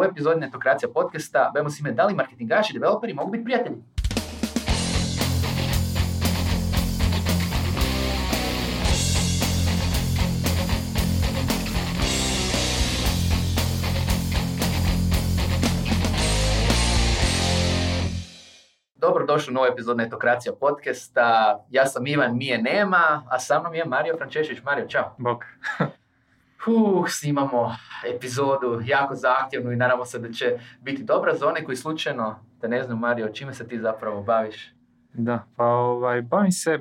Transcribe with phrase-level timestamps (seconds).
[0.00, 3.76] U epizodi Netokracija podcasta bavimo se ime da li marketingaši i developeri mogu biti prijatelji.
[18.94, 21.58] Dobrodošli u novu epizod Netokracija podcasta.
[21.70, 24.62] Ja sam Ivan, Mije nema, a sa mnom je Mario Frančešić.
[24.62, 25.14] Mario, čao.
[25.18, 25.44] Bok.
[26.66, 27.76] Uh, snimamo
[28.16, 32.68] epizodu jako zahtjevnu i nadamo se da će biti dobra za one koji slučajno, da
[32.68, 34.74] ne znam Mario, čime se ti zapravo baviš?
[35.12, 36.78] Da, pa ovaj, bavim se,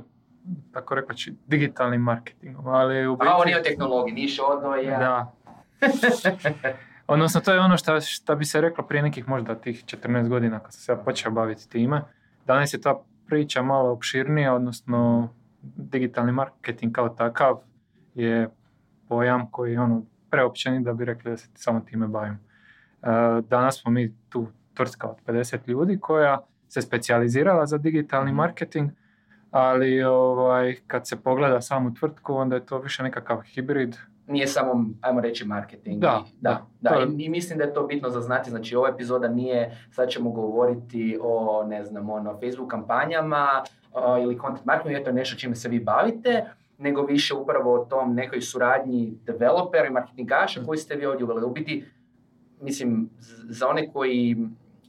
[0.74, 3.28] tako rekoći, digitalnim marketingom, ali u biti...
[3.30, 5.00] A ovo nije o tehnologiji, niš odnoja.
[5.00, 5.32] Da.
[7.08, 10.60] Odnosno, to je ono što, što bi se reklo prije nekih možda tih 14 godina
[10.60, 12.02] kad sam se ja počeo baviti time.
[12.46, 12.96] Danas je ta
[13.28, 15.30] priča malo opširnija, odnosno
[15.62, 17.60] digitalni marketing kao takav
[18.16, 18.50] je
[19.10, 22.34] pojam koji je ono preopćeni da bi rekli da se samo time bavim.
[22.34, 23.08] E,
[23.42, 28.38] danas smo mi tu tvrtka od 50 ljudi koja se specijalizirala za digitalni Mhm.
[28.38, 28.90] marketing,
[29.52, 33.96] ali ovaj, kad se pogleda samu tvrtku, onda je to više nekakav hibrid.
[34.28, 36.02] Nije samo, ajmo reći, marketing.
[36.02, 36.90] Da, da, da.
[36.90, 37.06] da.
[37.18, 38.50] I, I mislim da je to bitno za znati.
[38.50, 43.64] Znači, ova epizoda nije, sad ćemo govoriti o, ne znam, ono, Facebook kampanjama
[44.24, 46.46] ili content marketingu, je to nešto čime se vi bavite,
[46.80, 51.46] nego više upravo o tom nekoj suradnji developera i marketingaša koji ste vi ovdje uveli.
[51.46, 51.86] U biti,
[52.62, 53.10] mislim,
[53.50, 54.38] za one koji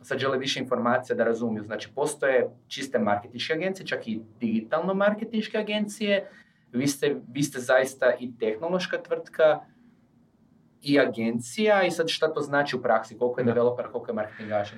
[0.02, 5.58] sad žele više informacija da razumiju, znači postoje čiste marketinške agencije, čak i digitalno marketinške
[5.58, 6.30] agencije,
[6.72, 9.60] vi ste, vi ste zaista i tehnološka tvrtka
[10.82, 14.75] i agencija i sad šta to znači u praksi, koliko je developer, koliko je marketingaša.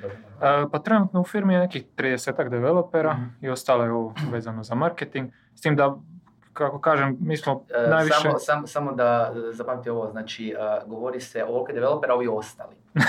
[0.72, 3.24] pa trenutno u firmi je nekih 30 developera Mhm.
[3.40, 3.90] i ostalo je
[4.32, 5.30] vezano za marketing.
[5.54, 5.96] S tim da,
[6.52, 8.18] kako kažem, mi smo E, najviše...
[8.22, 12.28] Samo, samo, samo da e, zapamti ovo, znači e, govori se o ovoliko developera, ovi
[12.28, 12.76] ostali.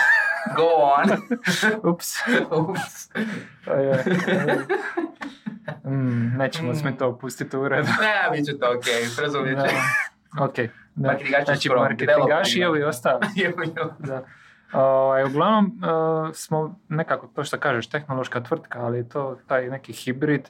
[0.58, 1.18] Go on.
[1.92, 2.08] Ups.
[2.52, 3.16] Ups.
[3.68, 4.04] Je,
[5.86, 6.98] mm, nećemo Mm.
[7.00, 7.88] to pustiti u redu.
[8.02, 8.86] Ne, bit će to ok,
[9.22, 9.76] razumjet će.
[10.38, 10.44] Da.
[10.46, 10.56] Ok.
[10.96, 11.08] Da.
[11.08, 13.20] Marketingaši Znači, marketingaši i ovi ostali.
[14.00, 14.24] Da.
[14.74, 15.78] Ovaj, uglavnom e,
[16.34, 20.50] smo nekako, to što kažeš, tehnološka tvrtka, ali je to taj neki hibrid.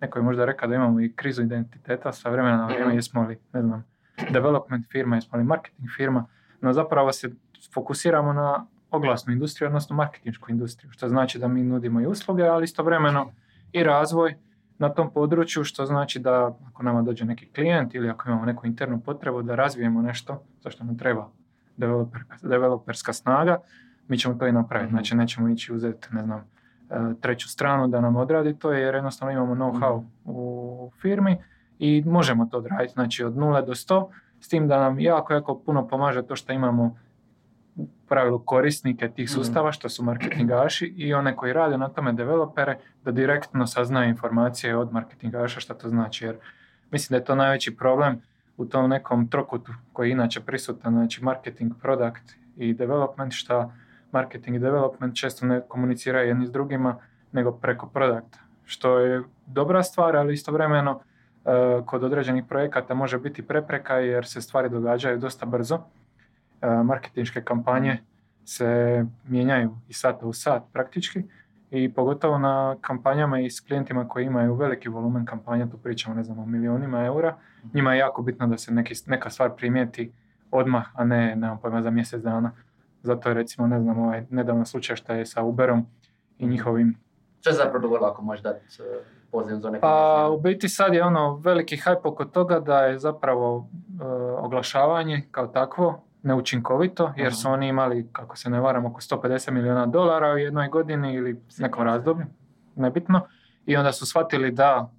[0.00, 2.94] Neko je možda rekao da imamo i krizu identiteta sa vremena na vrijeme, Mhm.
[2.96, 3.84] jesmo li, ne znam,
[4.30, 6.26] development firma, jesmo li marketing firma,
[6.60, 7.30] no zapravo se
[7.74, 12.64] fokusiramo na oglasnu industriju, odnosno marketinšku industriju, što znači da mi nudimo i usluge, ali
[12.64, 13.32] istovremeno
[13.72, 14.34] i razvoj
[14.78, 18.66] na tom području, što znači da ako nama dođe neki klijent ili ako imamo neku
[18.66, 21.28] internu potrebu da razvijemo nešto, zašto nam treba
[21.76, 23.58] developer, developerska snaga,
[24.08, 24.86] mi ćemo to i napraviti.
[24.86, 24.96] Mhm.
[24.96, 26.44] Znači nećemo ići uzeti, ne znam,
[27.20, 30.06] treću stranu da nam odradi to, jer jednostavno imamo know-how Mhm.
[30.24, 31.36] u firmi
[31.78, 34.08] i možemo to odraditi, znači od 0 do 100,
[34.40, 36.96] s tim da nam jako, jako puno pomaže to što imamo
[37.76, 39.34] u pravilu korisnike tih Mhm.
[39.34, 44.76] sustava, što su marketingaši i one koji rade na tome developere, da direktno saznaju informacije
[44.76, 46.24] od marketingaša što to znači.
[46.24, 46.36] Jer
[46.90, 48.22] mislim da je to najveći problem
[48.56, 53.72] u tom nekom trokutu koji je inače prisutan, znači marketing, product i development, što
[54.14, 56.96] marketing i development često ne komuniciraju jedni s drugima,
[57.32, 58.38] nego preko produkta.
[58.64, 64.40] Što je dobra stvar, ali istovremeno e, kod određenih projekata može biti prepreka jer se
[64.40, 65.78] stvari događaju dosta brzo.
[66.62, 67.98] E, marketinške kampanje
[68.44, 71.22] se mijenjaju iz sata u sat praktički
[71.70, 76.22] i pogotovo na kampanjama i s klijentima koji imaju veliki volumen kampanja, tu pričamo ne
[76.22, 77.36] znam o milionima eura,
[77.74, 80.12] njima je jako bitno da se neki, neka stvar primijeti
[80.50, 82.52] odmah, a ne, nemam pojma, za mjesec dana.
[83.04, 85.86] Zato je recimo, ne znam, ovaj nedavno slučaj što je sa Uberom
[86.38, 86.98] i njihovim
[87.40, 88.86] Što je zapravo dogodilo ako možeš dati uh,
[89.30, 92.98] poziv za neke Pa u biti sad je ono veliki hype oko toga da je
[92.98, 93.68] zapravo
[94.00, 94.04] e,
[94.38, 99.86] oglašavanje kao takvo neučinkovito jer su oni imali, kako se ne varam, oko 150 milijuna
[99.86, 102.26] dolara u jednoj godini ili nekom razdoblju,
[102.76, 103.20] nebitno.
[103.66, 104.90] I onda su shvatili da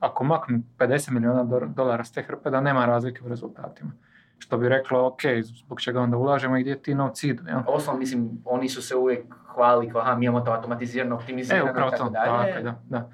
[0.00, 3.90] ako maknu 50 milijuna do- dolara s te hrpe, da nema razlike u rezultatima.
[4.38, 7.60] Što bi reklo, ok, zbog čega onda ulažemo i gdje ti novci idu, jel?
[7.66, 11.70] Osnovno, mislim, oni su se uvijek hvalili kao, aha, mi imamo to automatizirano, E, optimizirano
[11.70, 12.52] upravo i tako to, dalje.
[12.52, 13.10] tako da, da.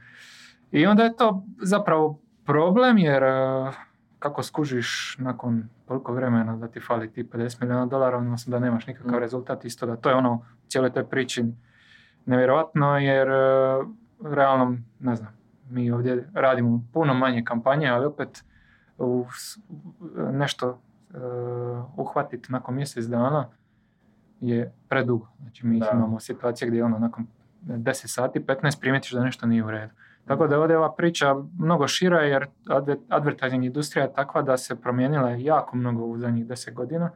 [0.70, 3.70] I onda je to zapravo problem jer e,
[4.18, 8.86] kako skužiš nakon toliko vremena da ti fali ti 50 milijuna dolara, odnosno da nemaš
[8.86, 9.20] nikakav Mm.
[9.20, 11.44] rezultat, isto da to je ono u cijeloj toj priči
[12.26, 13.34] nevjerojatno jer e,
[14.24, 15.32] realno, ne znam,
[15.70, 18.44] mi ovdje radimo puno manje kampanje, ali opet
[18.98, 19.26] u
[20.32, 20.89] nešto e,
[21.96, 23.48] uhvatiti nakon mjesec dana
[24.40, 25.26] je predugo.
[25.40, 25.90] Znači mi Da.
[25.94, 27.26] imamo situacije gdje ono nakon
[27.62, 29.92] 10 sati, 15 primjetiš da nešto nije u redu.
[30.24, 34.56] Tako da je ovdje ova priča mnogo šira jer adver- advertising industrija je takva da
[34.56, 37.10] se promijenila jako mnogo u zadnjih 10 godina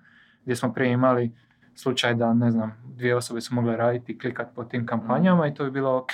[0.44, 1.32] gdje smo prije imali
[1.74, 5.54] slučaj da, ne znam, dvije osobe su mogle raditi i klikati po tim kampanjama i
[5.54, 6.10] to bi bilo ok,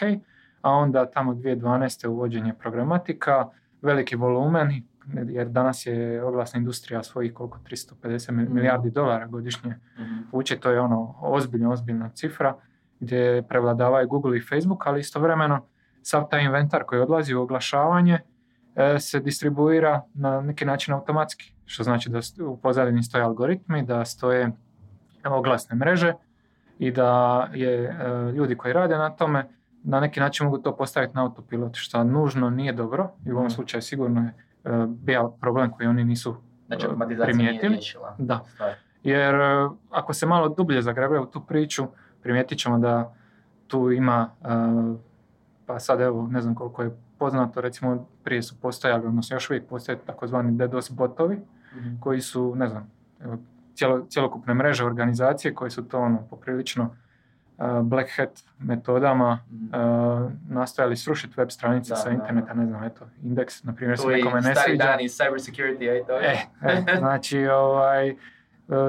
[0.63, 2.09] a onda tamo 2012.
[2.09, 3.49] uvođenje programatika,
[3.83, 4.83] veliki volumen,
[5.27, 8.55] jer danas je oglasna industrija svojih koliko 350 Mhm.
[8.55, 9.75] milijardi dolara godišnje
[10.33, 12.57] vuče, to je ono ozbiljna, ozbiljna cifra
[13.01, 15.67] gdje prevladavaju Google i Facebook, ali istovremeno
[16.03, 18.19] sav taj inventar koji odlazi u oglašavanje
[18.77, 24.05] e, se distribuira na neki način automatski, što znači da u pozadini stoje algoritmi, da
[24.05, 24.51] stoje
[25.27, 26.13] oglasne mreže
[26.79, 27.11] i da
[27.53, 27.95] je e,
[28.33, 29.49] ljudi koji rade na tome
[29.83, 33.47] na neki način mogu to postaviti na autopilot, što nužno nije dobro i u ovom
[33.47, 33.51] Mhm.
[33.51, 34.35] slučaju sigurno je
[34.89, 36.37] bio problem koji oni nisu
[36.67, 37.79] Znači, e, primijetili.
[38.19, 38.45] Da.
[39.03, 41.87] Jer e, ako se malo dublje zagrebaju u tu priču,
[42.23, 43.15] primijetit ćemo da
[43.67, 44.47] tu ima, e,
[45.67, 49.67] pa sad evo, ne znam koliko je poznato, recimo prije su postojali, odnosno još uvijek
[49.69, 51.41] postoje takozvani DDoS botovi,
[52.01, 52.91] koji su, ne znam,
[53.75, 57.10] cijelo, cjelokupne mreže organizacije koje su to ono poprilično e,
[57.83, 59.77] black hat metodama e,
[60.49, 64.05] nastojali srušiti web stranice Da, sa da, interneta, ne znam, eto, indeks, na primjer, se
[64.05, 64.85] To je nekome ne stari sviđa.
[64.85, 66.47] dan iz cyber security, to je.
[66.63, 68.15] E, e, znači, ovaj, e,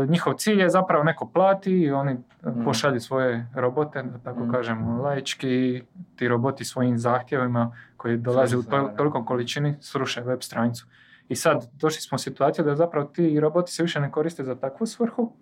[0.07, 2.63] njihov cilj je zapravo neko plati i oni Mhm.
[2.63, 4.51] pošalju svoje robote, da tako Mhm.
[4.51, 5.83] kažemo, laički,
[6.15, 8.95] ti roboti svojim zahtjevima koji dolaze u tol- da.
[8.95, 10.85] toliko količini, sruše web stranicu.
[11.29, 14.55] I sad došli smo u situaciju da zapravo ti roboti se više ne koriste za
[14.55, 15.33] takvu svrhu,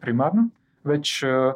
[0.00, 0.48] primarno,
[0.84, 1.52] već e, e,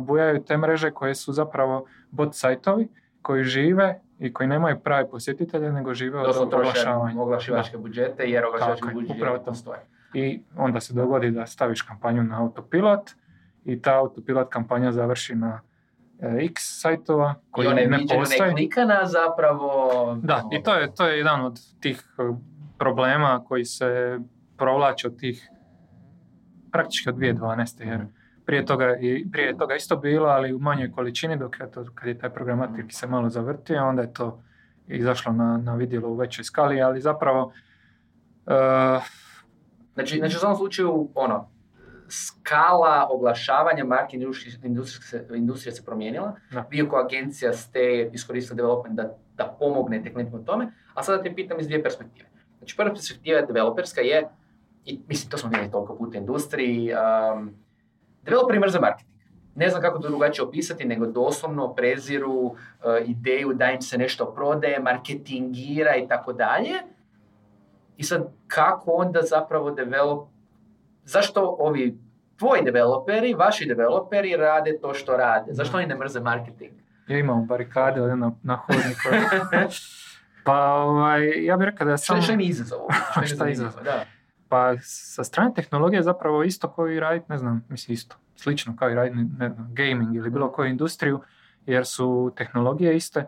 [0.00, 2.88] bujaju te mreže koje su zapravo bot sajtovi
[3.22, 7.20] koji žive i koji nemaju prave posjetitelje, nego žive od troše oglašavanja.
[7.22, 9.44] oglašivačke budžete, jer oglašivački Tako upravo to.
[9.44, 9.80] postoje.
[10.14, 13.10] I onda se dogodi da staviš kampanju na autopilot
[13.64, 15.60] i ta autopilot kampanja završi na
[16.20, 18.50] e, x sajtova I koji one ne postoje.
[18.50, 19.70] klikana zapravo...
[20.22, 22.22] Da, i to je, to je jedan od tih e,
[22.78, 24.18] problema koji se
[24.56, 25.48] provlači od tih
[26.72, 27.86] praktički od 2012.
[27.86, 28.06] jer
[28.48, 32.08] prije toga, i prije toga isto bilo, ali u manjoj količini dok je to, kad
[32.08, 34.42] je taj programatik se malo zavrtio, onda je to
[34.86, 37.52] izašlo na, na vidjelo u većoj skali, ali zapravo
[38.46, 39.00] e,
[39.94, 41.50] Znači, znači u svakom slučaju, ono,
[42.08, 44.60] skala oglašavanja marke industrije,
[45.34, 46.36] industrije, se promijenila.
[46.50, 46.66] Da.
[46.70, 51.34] Vi kao agencija ste iskoristili development da, da pomognete klijentima u tome, a sada te
[51.34, 52.28] pitam iz dvije perspektive.
[52.58, 54.28] Znači, prva perspektiva developerska je,
[54.84, 57.54] i mislim, to smo vidjeli toliko puta u industriji, um,
[58.22, 59.18] developeri mrze marketing.
[59.54, 62.54] Ne znam kako to drugačije opisati, nego doslovno preziru uh,
[63.06, 66.74] ideju da im se nešto prodaje, marketingira i tako dalje.
[67.96, 70.28] I sad, kako onda zapravo develop...
[71.04, 71.98] Zašto ovi
[72.36, 75.52] tvoji developeri, vaši developeri rade to što rade?
[75.52, 76.72] Zašto oni ne mrze marketing?
[77.08, 79.08] ja imam barikade ovdje na, na hodniku.
[80.46, 82.78] pa ovaj, ja bih rekao da je Što, im izazov?
[83.34, 83.84] Što je izazov?
[83.84, 84.04] Da.
[84.48, 88.90] Pa sa strane tehnologije zapravo isto kao i raditi, ne znam, mislim isto, slično kao
[88.90, 91.20] i raditi, ne znam, gaming ili bilo koju industriju,
[91.66, 93.24] jer su tehnologije iste,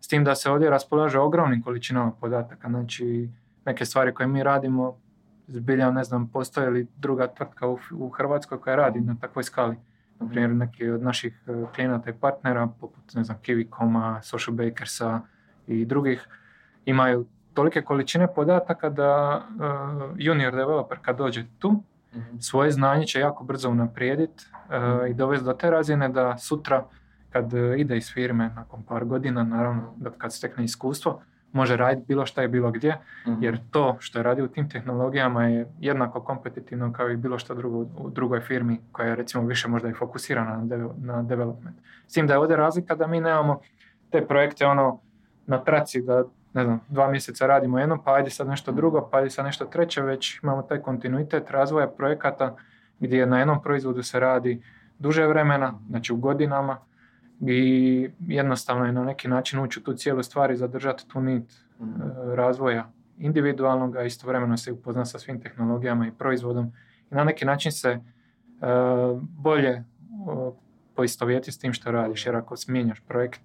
[0.00, 3.28] s tim da se ovdje raspolaže ogromnim količinama podataka, znači
[3.64, 4.98] neke stvari koje mi radimo,
[5.46, 9.76] zbilja ne znam, postoje li druga tvrtka u, u Hrvatskoj koja radi na takvoj skali.
[10.20, 15.20] Na primjer, neki od naših e, klijenata i partnera, poput, ne znam, Kivicoma, Social Bakersa
[15.66, 16.28] i drugih,
[16.84, 19.62] imaju tolike količine podataka da e,
[20.16, 21.82] junior developer kad dođe tu,
[22.12, 22.38] Mhm.
[22.38, 24.44] svoje znanje će jako brzo unaprijediti
[25.08, 26.84] i dovesti do te razine da sutra
[27.30, 29.82] kad e, ide iz firme nakon par godina, naravno
[30.18, 31.20] kad stekne iskustvo,
[31.52, 32.96] može raditi bilo šta i bilo gdje,
[33.26, 33.42] Mhm.
[33.42, 37.54] jer to što je radio u tim tehnologijama je jednako kompetitivno kao i bilo što
[37.54, 41.76] drugo u drugoj firmi koja je recimo više možda i fokusirana na, deve- na development.
[42.06, 43.60] S tim da je ovdje razlika da mi nemamo
[44.10, 45.00] te projekte ono
[45.46, 49.18] na traci da ne znam, dva mjeseca radimo jedno, pa ajde sad nešto drugo, pa
[49.18, 52.56] ajde sad nešto treće, već imamo taj kontinuitet razvoja projekata
[53.00, 54.62] gdje na jednom proizvodu se radi
[54.98, 56.78] duže vremena, znači u godinama
[57.40, 61.70] i jednostavno je na neki način ući u tu cijelu stvar i zadržati tu nit
[61.80, 62.02] Mhm.
[62.02, 66.72] e, razvoja individualnog, a istovremeno se upozna sa svim tehnologijama i proizvodom
[67.10, 68.00] i na neki način se e,
[69.20, 69.84] bolje
[70.94, 73.40] poistovjeti s tim što radiš, jer ako smjenjaš projekt,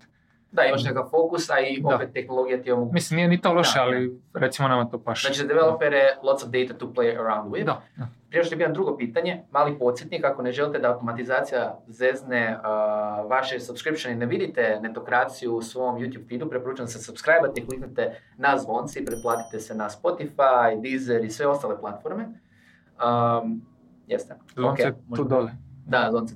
[0.55, 1.95] Da, imaš nekakav fokus, a i Da.
[1.95, 2.93] opet tehnologija ti omogućuje.
[2.93, 5.27] mislim nije ni to loše, Da, ali recimo nama to paše.
[5.27, 7.65] Znači za developere lots of data to play around with.
[7.65, 8.07] Da, da.
[8.29, 13.59] Prije što pitam drugo pitanje, mali podsjetnik, ako ne želite da automatizacija zezne uh, vaše
[13.59, 18.99] subscription i ne vidite netokraciju u svom YouTube feedu, preporučam se subscribe-ate, kliknite na zvonci
[18.99, 22.23] i pretplatite se na Spotify, Deezer i sve ostale platforme.
[22.23, 23.61] Um,
[24.07, 24.35] jeste.
[24.55, 25.51] Zvonce tu dole.
[25.85, 26.35] Da, zvonce.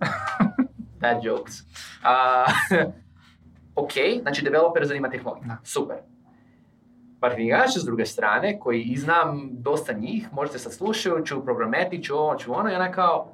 [1.02, 1.54] Bad jokes.
[2.04, 2.46] A,
[3.80, 5.48] ok, znači developer zanima tehnologija.
[5.48, 5.58] Da.
[5.64, 5.98] Super.
[7.22, 12.16] Marketingaši s druge strane, koji i znam dosta njih, možete sad slušaju, ću programeti, ću
[12.16, 13.28] ovo, ću ono, i ona kao,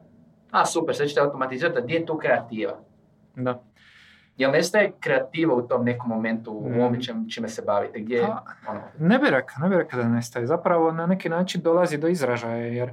[0.52, 2.74] a super, sve ćete automatizirati, a gdje je tu kreativa?
[3.36, 3.62] Da.
[4.38, 6.80] Jel nestaje kreativa u tom nekom momentu, u Mm.
[6.80, 8.00] ovome čem- čime se bavite?
[8.00, 10.48] Gdje, Pa, ono, Ne bi rekao, ne bi rekao da nestaje.
[10.48, 12.92] Zapravo na neki način dolazi do izražaja jer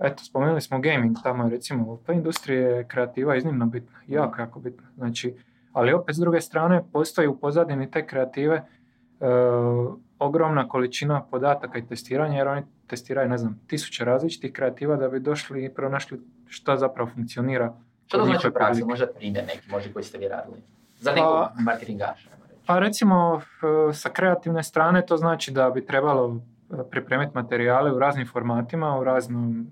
[0.00, 4.60] eto, spomenuli smo gaming tamo recimo u toj industriji je kreativa iznimno bitna, jako, jako
[4.60, 4.86] bitna.
[4.96, 5.36] Znači,
[5.72, 8.64] ali opet s druge strane postoji u pozadini te kreative e,
[10.18, 15.20] ogromna količina podataka i testiranja jer oni testiraju, ne znam, tisuće različitih kreativa da bi
[15.20, 17.74] došli i pronašli što zapravo funkcionira.
[18.06, 18.84] što to znači publike.
[18.84, 20.62] Možda primjer neki, možda koji ste vi radili.
[20.98, 22.30] Za nekog Pa- marketingaša.
[22.66, 23.40] Pa recimo
[23.94, 29.04] sa kreativne strane to znači da bi trebalo e, pripremiti materijale u raznim formatima, u
[29.04, 29.66] raznom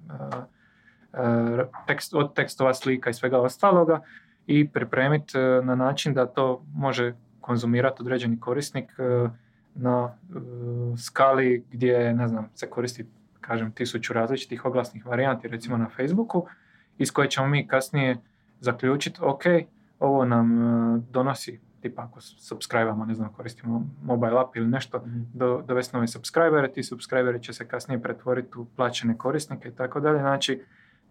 [1.14, 4.00] e, e, tekst, od tekstova, slika i svega ostaloga
[4.46, 9.28] i pripremiti e, na način da to može konzumirati određeni korisnik e,
[9.74, 10.36] na e,
[10.96, 13.06] skali gdje ne znam, se koristi
[13.40, 16.46] kažem tisuću različitih oglasnih varijanti recimo na Facebooku
[16.98, 18.16] iz koje ćemo mi kasnije
[18.60, 19.42] zaključiti ok,
[19.98, 20.56] ovo nam
[21.10, 26.72] donosi tipa ako subscribe-amo, ne znam, koristimo mobile app ili nešto, do, dovesti nove subscribere,
[26.72, 30.18] ti subscriberi će se kasnije pretvoriti u plaćene korisnike i tako dalje.
[30.18, 30.62] Znači,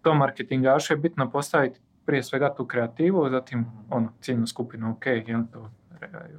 [0.02, 5.42] to marketingašu je bitno postaviti prije svega tu kreativu, zatim ono, ciljnu skupinu, ok, jel
[5.52, 5.70] to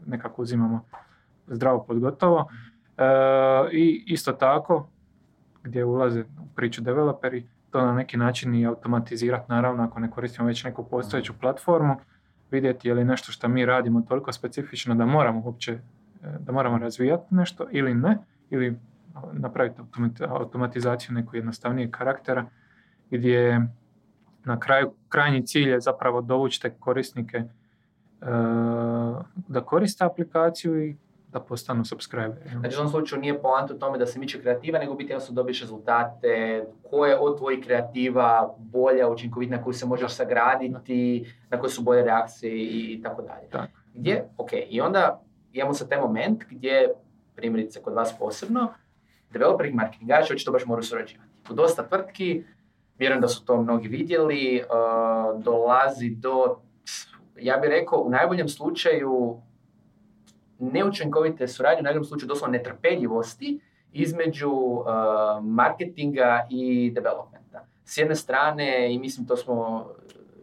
[0.06, 0.86] nekako uzimamo
[1.48, 2.50] zdravo pod gotovo.
[2.98, 3.04] E,
[3.72, 4.88] I isto tako,
[5.64, 10.48] gdje ulaze u priču developeri, to na neki način i automatizirati, naravno, ako ne koristimo
[10.48, 11.96] već neku postojeću platformu,
[12.52, 15.80] vidjeti je li nešto što mi radimo toliko specifično da moramo uopće, e,
[16.40, 18.18] da moramo razvijati nešto ili ne,
[18.50, 18.80] ili
[19.34, 22.46] napraviti automati- automatizaciju nekog jednostavnijeg karaktera,
[23.12, 23.68] gdje
[24.48, 27.46] na kraju, krajnji cilj je zapravo dovući te korisnike e,
[29.48, 30.96] da koriste aplikaciju i
[31.32, 32.50] da postanu subscriberi.
[32.52, 32.60] jel?
[32.60, 35.36] Znači u ovom slučaju nije poanta u tome da se miče kreativa, nego biti jednostavno
[35.36, 41.70] dobiješ rezultate, koje od tvojih kreativa bolja, učinkovitna, na koju se možeš sagraditi, na koje
[41.70, 43.68] su bolje reakcije i tako dalje.
[43.94, 45.22] Gdje, ok, i onda
[45.54, 46.94] imamo sad taj moment gdje,
[47.36, 48.74] primjerice kod vas posebno,
[49.32, 51.30] developeri i marketingaši očito baš moraju surađivati.
[51.50, 52.44] U dosta tvrtki,
[53.00, 56.60] vjerujem da su to mnogi vidjeli, uh, dolazi do,
[57.40, 59.42] ja bih rekao, u najboljem slučaju
[60.60, 63.60] neučinkovite suradnje, u najboljem slučaju doslovno netrpeljivosti
[63.94, 64.86] između uh,
[65.42, 67.66] marketinga i developmenta.
[67.86, 69.88] S jedne strane, i mislim to smo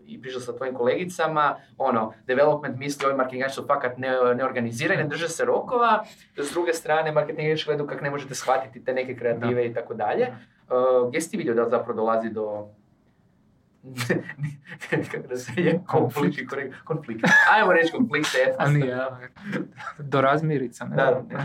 [0.07, 5.09] i pričali sa tvojim kolegicama, ono, development misli ovi marketingaši su fakat ne, neorganizirani, ne
[5.09, 6.05] drže se rokova,
[6.37, 10.27] s druge strane marketingaši gledaju kako ne možete shvatiti te neke kreative i tako dalje.
[10.69, 12.67] Uh, gdje si ti vidio da zapravo dolazi do
[14.91, 17.25] kako da se je konflikt, konflikt, konflikt.
[17.53, 18.29] Ajmo reći konflikt,
[18.59, 19.19] A nije, a,
[19.99, 20.85] do razmirica.
[20.85, 20.97] Ne?
[20.97, 21.45] Da, da.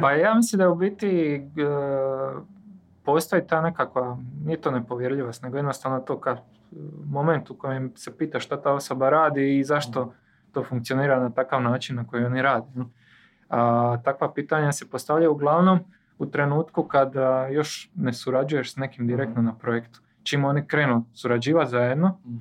[0.00, 1.40] Pa ja mislim da u biti e,
[3.04, 6.40] postoji ta nekakva, nije to nepovjerljivost, nego jednostavno to kad
[7.06, 10.14] moment u kojem se pita šta ta osoba radi i zašto
[10.52, 12.62] to funkcionira na takav način na koji oni jel.
[13.48, 15.80] A, takva pitanja se postavljaju uglavnom
[16.20, 20.00] u trenutku kada još ne surađuješ s nekim direktno na projektu.
[20.22, 22.36] Čim oni krenu surađivati zajedno, Mm.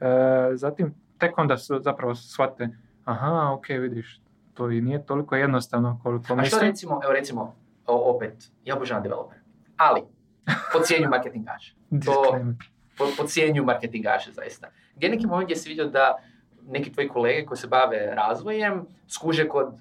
[0.00, 2.68] e, zatim tek onda su zapravo shvate
[3.04, 4.20] aha, ok, vidiš,
[4.54, 6.60] to i nije toliko jednostavno koliko A što mislim.
[6.60, 7.54] recimo, evo recimo,
[7.86, 9.38] o, opet, ja obožavam developer,
[9.76, 10.02] ali
[10.72, 11.74] pocijenju marketingaša.
[12.04, 12.38] To,
[12.98, 14.68] po, pocijenju marketingaše zaista.
[14.96, 16.18] Gdje neki moment gdje si vidio da
[16.66, 19.74] neki tvoji kolege koji se bave razvojem skuže kod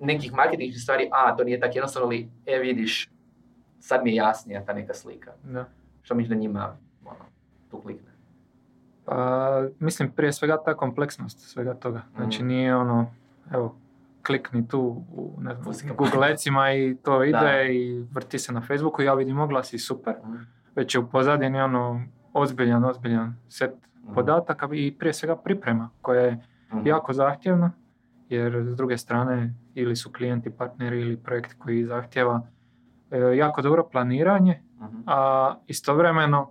[0.00, 3.10] nekih marketinških stvari, a to nije tako jednostavno, ali e vidiš,
[3.80, 5.32] sad mi je jasnija ta neka slika.
[5.44, 5.68] Da.
[6.02, 7.24] Što misliš da njima ono,
[7.70, 8.10] tu klikne?
[9.04, 9.16] Pa,
[9.78, 12.02] mislim, prije svega ta kompleksnost svega toga.
[12.16, 12.46] Znači, Mm.
[12.46, 13.10] nije ono,
[13.52, 13.76] evo,
[14.22, 14.80] klikni tu
[15.12, 15.96] u ne znam.
[15.96, 17.62] Googlecima i to ide Da.
[17.62, 20.14] i vrti se na Facebooku, ja vidim oglas i super.
[20.24, 20.46] Mm.
[20.76, 23.70] Već je u pozadini ono ozbiljan, ozbiljan set
[24.02, 24.14] Mm.
[24.14, 26.38] podataka i prije svega priprema koja je
[26.72, 26.86] Mhm.
[26.86, 27.72] jako zahtjevna,
[28.28, 32.42] jer s druge strane ili su klijenti, partneri ili projekt koji zahtjeva
[33.10, 34.96] e, jako dobro planiranje, Mhm.
[35.06, 36.50] a istovremeno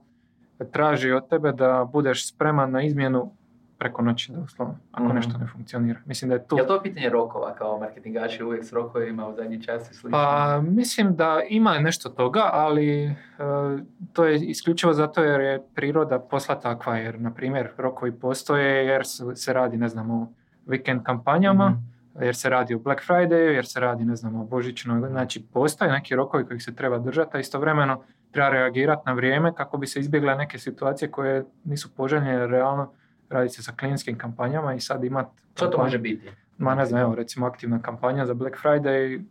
[0.65, 3.31] traži od tebe da budeš spreman na izmjenu
[3.77, 5.15] preko noći doslovno, ako Mhm.
[5.15, 5.99] nešto ne funkcionira.
[6.05, 6.57] Mislim da je tu...
[6.57, 10.09] Je to pitanje rokova kao marketingaši uvijek s rokovima u zadnji čas i slično?
[10.11, 13.13] Pa mislim da ima nešto toga, ali e,
[14.13, 19.01] to je isključivo zato jer je priroda posla takva, jer na primjer rokovi postoje jer
[19.35, 20.27] se radi ne znam o
[20.65, 21.94] vikend kampanjama, Mhm.
[22.19, 25.91] Jer se radi o Black Friday, jer se radi ne znam o božićnoj, znači postoje
[25.91, 29.99] neki rokovi kojih se treba držati, a istovremeno treba reagirati na vrijeme kako bi se
[29.99, 32.91] izbjegle neke situacije koje nisu poželjne, jer realno
[33.29, 36.29] radi se sa klijentskim kampanjama i sad imat Što to može biti?
[36.57, 39.23] Ma ne znam, evo recimo aktivna kampanja za Black Friday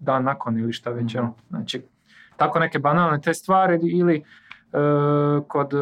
[0.00, 1.34] dan nakon ili šta već, evo.
[1.48, 1.82] Znači,
[2.36, 4.24] tako neke banalne te stvari ili
[5.48, 5.76] kod e,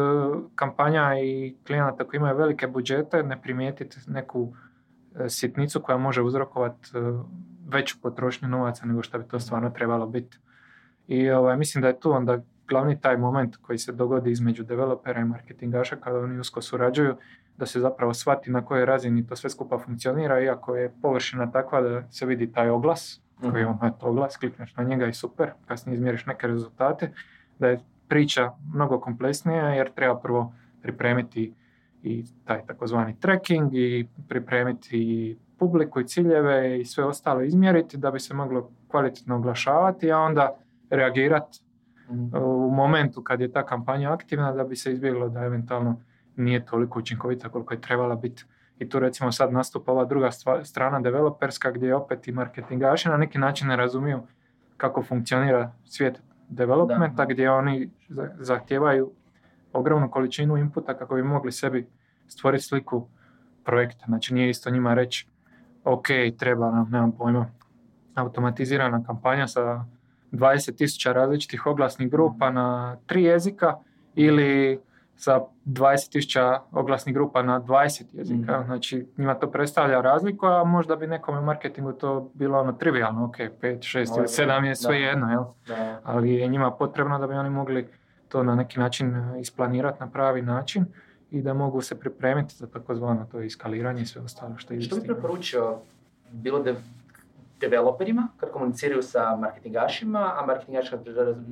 [0.55, 4.72] kampanja i klijenata koji imaju velike budžete ne primijetiti neku e,
[5.27, 6.89] sitnicu koja može uzrokovati
[7.67, 10.37] veću potrošnju novaca nego što bi to stvarno trebalo biti.
[11.07, 15.21] I ovaj, mislim da je tu onda glavni taj moment koji se dogodi između developera
[15.21, 17.15] i marketingaša kada oni usko surađuju,
[17.57, 21.81] da se zapravo shvati na kojoj razini to sve skupa funkcionira, iako je površina takva
[21.81, 23.77] da se vidi taj oglas, koji je mhm.
[23.81, 27.11] on, oglas, klikneš na njega i super, kasnije izmjeriš neke rezultate,
[27.59, 31.53] da je priča mnogo kompleksnija jer treba prvo pripremiti
[32.03, 38.19] i taj takozvani tracking i pripremiti publiku i ciljeve i sve ostalo izmjeriti da bi
[38.19, 40.55] se moglo kvalitetno oglašavati, a onda
[40.89, 41.59] reagirati
[42.09, 42.35] mhm.
[42.35, 45.99] u momentu kad je ta kampanja aktivna da bi se izbjeglo da eventualno
[46.35, 48.43] nije toliko učinkovita koliko je trebala biti.
[48.79, 50.29] I tu recimo sad nastupa ova druga
[50.63, 54.19] strana developerska gdje opet i marketingaši na neki način ne razumiju
[54.77, 57.89] kako funkcionira svijet developmenta gdje oni
[58.39, 59.11] zahtijevaju
[59.73, 61.87] ogromnu količinu inputa kako bi mogli sebi
[62.27, 63.07] stvoriti sliku
[63.63, 64.05] projekta.
[64.07, 65.27] Znači nije isto njima reći
[65.83, 67.45] ok, treba nam, nemam pojma,
[68.15, 69.85] automatizirana kampanja sa
[70.31, 73.77] 20.000 različitih oglasnih grupa na tri jezika
[74.15, 74.79] ili
[75.15, 78.59] sa 20.000 oglasnih grupa na 20 jezika.
[78.59, 82.71] mm Znači, njima to predstavlja razliku, a možda bi nekome u marketingu to bilo ono
[82.71, 85.43] trivialno, ok, 5, 6 ili 7 je sve jedno, jel?
[86.03, 87.87] Ali je njima potrebno da bi oni mogli
[88.33, 90.85] to na neki način e, isplanirati na pravi način
[91.31, 94.95] i da mogu se pripremiti za takozvano to iskaliranje i sve ostalo što je Što
[94.95, 95.77] bi preporučio
[96.31, 96.75] bilo de-
[97.59, 101.07] developerima kad komuniciraju sa marketingašima, a marketingaši kad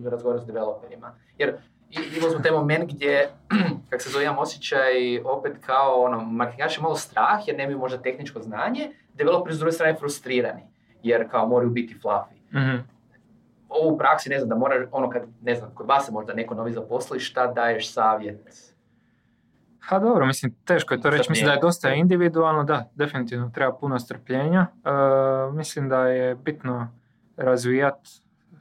[0.05, 1.11] razgovaraju s developerima?
[1.37, 1.53] Jer
[2.17, 3.29] imali smo taj moment gdje,
[3.89, 8.01] kak se zove, imam osjećaj opet kao ono, marketingaš je malo strah jer nemaju možda
[8.01, 10.61] tehničko znanje, developeri s druge strane frustrirani
[11.03, 12.37] jer kao moraju biti fluffy.
[12.51, 13.00] mm
[13.71, 16.33] Ovo u praksi ne znam da mora, ono kad, ne znam, kod vas se možda
[16.33, 18.71] neko novi zaposli, šta daješ savjet?
[19.79, 21.29] Ha dobro, mislim, teško je to reći.
[21.31, 24.67] Mislim da je dosta individualno, da, definitivno treba puno strpljenja.
[24.83, 26.91] Uh, mislim da je bitno
[27.37, 28.09] razvijati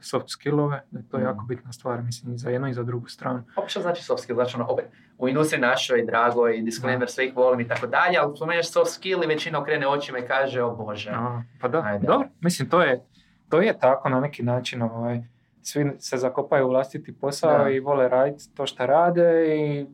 [0.01, 1.21] soft skillove, da je to mm.
[1.21, 3.43] jako bitna stvar, mislim, i za jednu i za drugu stranu.
[3.55, 4.35] Opet što znači soft skill?
[4.35, 4.85] Znači ono, opet,
[5.17, 9.23] u industriji našoj, dragoj, disclaimer, sve ih volim i tako dalje, ali spomeneš soft skill
[9.23, 11.11] i većina okrene očima i kaže, o Bože.
[11.13, 12.07] A, pa da, Ajde.
[12.07, 13.03] dobro, mislim, to je,
[13.51, 15.23] to je tako na neki način, ovaj,
[15.61, 19.89] svi se zakopaju u vlastiti posao i vole raditi to što rade i uh,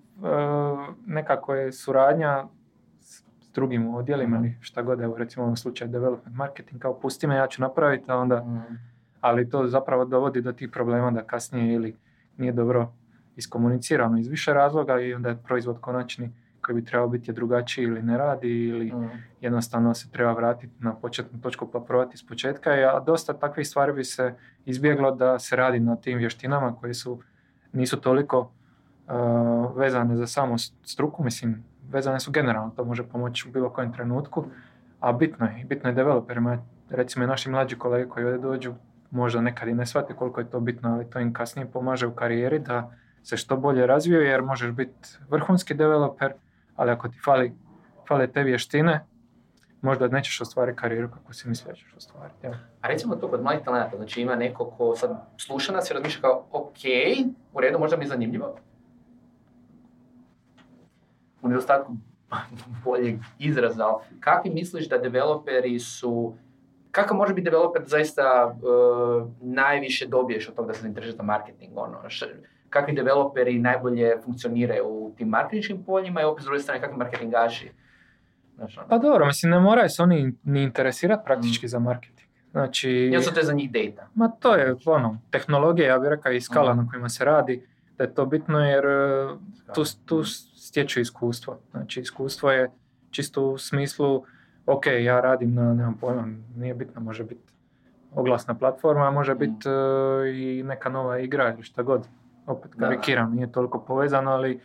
[1.06, 2.46] nekako je suradnja
[3.00, 7.28] s drugim odjelima ili šta god, evo recimo u ovom slučaju development marketing, kao pusti
[7.28, 11.24] me, ja ću napraviti, a onda mm ali to zapravo dovodi do tih problema da
[11.24, 11.96] kasnije ili
[12.38, 12.92] nije dobro
[13.36, 16.32] iskomunicirano iz više razloga i onda je proizvod konačni
[16.68, 19.10] koji bi trebao biti drugačiji ili ne radi ili mm.
[19.42, 22.70] jednostavno se treba vratiti na početnu točku pa provati iz početka.
[22.70, 24.34] A dosta takvih stvari bi se
[24.66, 27.20] izbjeglo da se radi na tim vještinama koje su,
[27.74, 33.52] nisu toliko uh, vezane za samu struku, mislim, vezane su generalno, to može pomoći u
[33.52, 34.46] bilo kojem trenutku,
[35.00, 36.58] a bitno je, bitno je developerima,
[36.90, 38.74] recimo i naši mlađi kolege koji ovdje dođu,
[39.12, 42.16] možda nekad i ne shvate koliko je to bitno, ali to im kasnije pomaže u
[42.16, 42.92] karijeri da
[43.24, 46.34] se što bolje razviju jer možeš biti vrhunski developer,
[46.78, 47.54] ali ako ti fali,
[48.08, 49.06] fale te vještine,
[49.82, 52.48] možda nećeš ostvariti karijeru kako si mislio da ćeš ostvariti.
[52.82, 56.22] A recimo to kod mladih talenta, znači ima neko ko sad sluša nas i razmišlja
[56.22, 56.78] kao, ok,
[57.54, 58.56] u redu, možda mi je zanimljivo.
[61.42, 61.94] U nedostatku
[62.86, 63.86] boljeg izraza,
[64.20, 66.34] kakvi misliš da developeri su
[66.92, 71.72] kako može biti developer zaista uh, najviše dobiješ od toga da se zainteresiraš za marketing?
[71.76, 72.10] Ono,
[72.70, 77.72] kakvi developeri najbolje funkcioniraju u tim marketinškim poljima i opet s druge strane kakvi marketingaši?
[78.56, 78.88] Znači, ono.
[78.88, 81.70] Pa dobro, mislim, ne moraju se oni ni interesirati praktički mm.
[81.70, 82.28] za marketing.
[82.52, 84.08] Znači, Jel su to za njih data?
[84.16, 86.78] Ma to je ono, tehnologija, ja bih rekao, i skala mm.
[86.78, 89.40] na kojima se radi, da je to bitno jer uh,
[89.76, 90.24] tu, tu
[90.56, 91.60] stječu iskustvo.
[91.72, 92.72] Znači, iskustvo je
[93.12, 94.24] čisto u smislu
[94.66, 97.54] ok, ja radim na, nemam pojma, nije bitno, može biti
[98.16, 99.38] oglasna platforma, može mm.
[99.38, 102.08] biti uh, i neka nova igra ili šta god.
[102.48, 104.60] Opet karikiram, nije toliko povezano, ali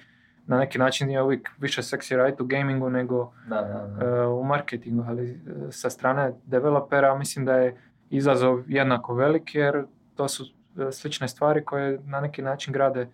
[0.47, 3.63] na neki način je uvijek više seksi raditi u gamingu nego da,
[4.01, 5.39] da, uh, u marketingu, ali uh,
[5.71, 7.77] sa strane developera mislim da je
[8.11, 10.45] izazov jednako velik jer to su
[10.93, 13.09] slične stvari koje na neki način grade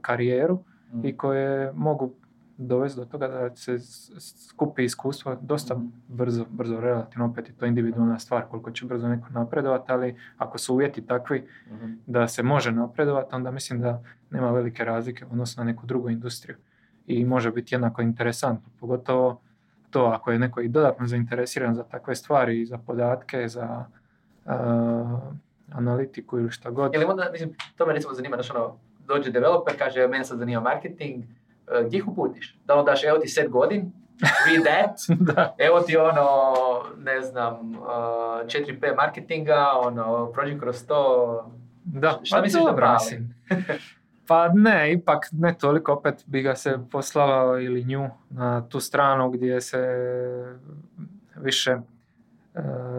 [0.00, 0.58] karijeru
[0.92, 1.06] mm.
[1.06, 2.12] i koje mogu
[2.58, 3.78] dovesti do toga da se
[4.20, 5.86] skupi iskustvo dosta mhm.
[6.08, 10.58] brzo, brzo relativno, opet je to individualna stvar koliko će brzo neko napredovati, ali ako
[10.58, 11.92] su uvjeti takvi mhm.
[12.06, 16.10] da se može napredovati, onda mislim da nema velike razlike u odnosu na neku drugu
[16.10, 16.56] industriju
[17.06, 19.40] i može biti jednako interesantno, pogotovo
[19.90, 23.84] to ako je neko i dodatno zainteresiran za takve stvari, za podatke, za
[24.44, 24.52] uh,
[25.72, 26.94] analitiku ili šta god.
[26.94, 30.60] Ili onda, mislim, to me recimo zanima, znaš ono, dođe developer, kaže, mene sad zanima
[30.60, 31.24] marketing,
[31.86, 32.58] gdje ih uputiš?
[32.64, 34.98] Da daš, evo ti set godin, read that,
[35.34, 35.54] da.
[35.58, 36.28] evo ti ono,
[36.98, 37.86] ne znam, uh,
[38.46, 41.50] 4P marketinga, ono, prođi kroz to,
[41.86, 43.34] Da, Šta pa misliš da mislim.
[44.26, 49.30] Pa ne, ipak ne toliko, opet bi ga se poslalo ili nju na tu stranu
[49.30, 49.82] gdje se
[51.36, 51.80] više e,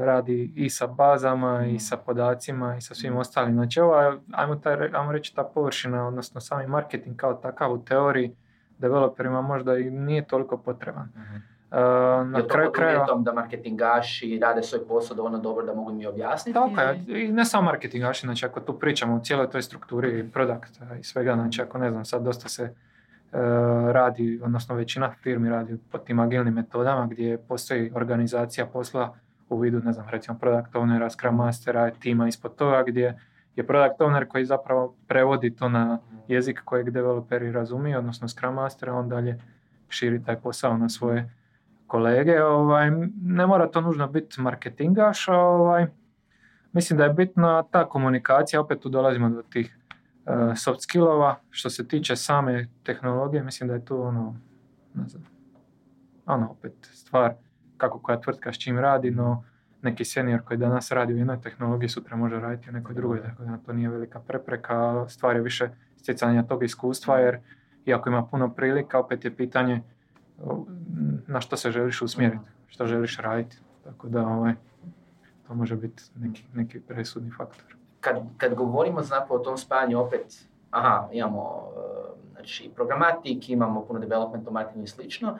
[0.06, 3.54] radi i sa bazama i sa podacima i sa svim ostalim.
[3.54, 8.36] Znači ova, ajmo, taj, ajmo reći ta površina, odnosno sami marketing kao takav u teoriji
[8.80, 11.10] developerima možda i nije toliko potreban.
[11.72, 13.06] E, Na na je to kraju krajeva...
[13.20, 16.54] da marketingaši rade svoj posao dovoljno dobro da mogu mi objasniti?
[16.54, 20.96] Tako je, i ne samo marketingaši, znači ako tu pričamo o cijeloj toj strukturi produkta
[21.00, 22.72] i svega, znači ako ne znam, sad dosta se e,
[23.92, 29.16] radi, odnosno većina firmi radi po tim agilnim metodama gdje postoji organizacija posla
[29.50, 33.20] u vidu, ne znam, recimo product ownera, scrum mastera, tima ispod toga gdje
[33.58, 38.90] je product owner koji zapravo prevodi to na jezik kojeg developeri razumiju, odnosno scrum master,
[38.90, 39.40] a on dalje
[39.90, 41.30] širi taj posao na svoje
[41.88, 42.44] kolege.
[42.44, 42.92] Ovaj,
[43.24, 45.88] ne mora to nužno biti marketingaš, ovaj,
[46.74, 49.78] mislim da je bitna ta komunikacija, opet tu dolazimo do tih
[50.26, 51.36] eh, soft skillova.
[51.50, 54.36] Što se tiče same tehnologije, mislim da je tu ono,
[54.94, 55.24] ne znam,
[56.26, 57.34] ono opet stvar
[57.78, 59.44] kako koja tvrtka s čim radi, no
[59.82, 63.44] neki senior koji danas radi u jednoj tehnologiji sutra može raditi u nekoj drugoj, tako
[63.44, 67.40] da to nije velika prepreka, stvar je više stjecanja tog iskustva, jer
[67.86, 69.82] iako ima puno prilika, opet je pitanje
[71.28, 73.58] na što se želiš usmjeriti, što želiš raditi.
[73.84, 74.54] Tako da ovaj,
[75.48, 77.76] to može biti neki, neki presudni faktor.
[78.00, 84.00] Kad, kad govorimo zapravo o tom spajanju opet, aha, imamo e, znači, programatik, imamo puno
[84.00, 85.38] development, marketing i slično,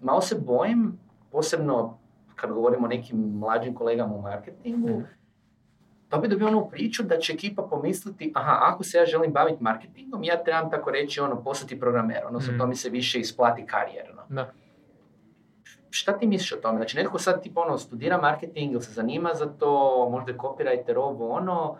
[0.00, 0.98] malo se bojim,
[1.32, 1.98] posebno
[2.40, 5.00] kad govorimo o nekim mlađim kolegama u marketingu, Mhm.
[6.08, 9.62] to bi dobio onu priču da će ekipa pomisliti, aha, ako se ja želim baviti
[9.62, 12.58] marketingom, ja trebam tako reći ono, postati programer, odnosno Mhm.
[12.58, 14.22] to mi se više isplati karijerno.
[14.28, 14.50] Da.
[15.90, 16.76] Šta ti misliš o tome?
[16.76, 19.70] Znači, netko sad tipa ono, studira marketing ili se zanima za to,
[20.10, 21.76] možda je copywriter, ovo ono,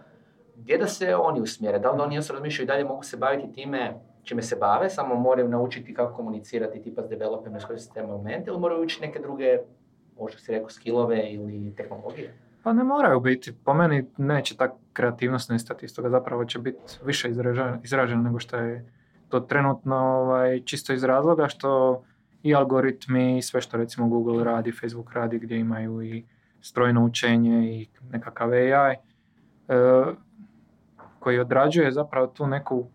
[0.56, 1.78] gdje da se oni usmjere?
[1.78, 4.90] Da li da oni jednostavno razmišljaju i dalje mogu se baviti time čime se bave,
[4.90, 9.18] samo moraju naučiti kako komunicirati tipa s developerima, iskoristiti te momente, ili moraju učiti neke
[9.18, 9.58] druge,
[10.20, 12.34] možda si rekao, skillove ili tehnologije?
[12.62, 13.54] Pa ne moraju biti.
[13.64, 16.10] Po meni neće ta kreativnost nestati iz toga.
[16.10, 17.30] Zapravo će biti više
[17.82, 18.84] izražena nego što je
[19.28, 22.02] to trenutno ovaj, čisto iz razloga što
[22.42, 26.24] i algoritmi i sve što recimo Google radi, Facebook radi gdje imaju i
[26.60, 28.96] strojno učenje i nekakav AI e,
[31.18, 32.86] koji odrađuje zapravo tu neku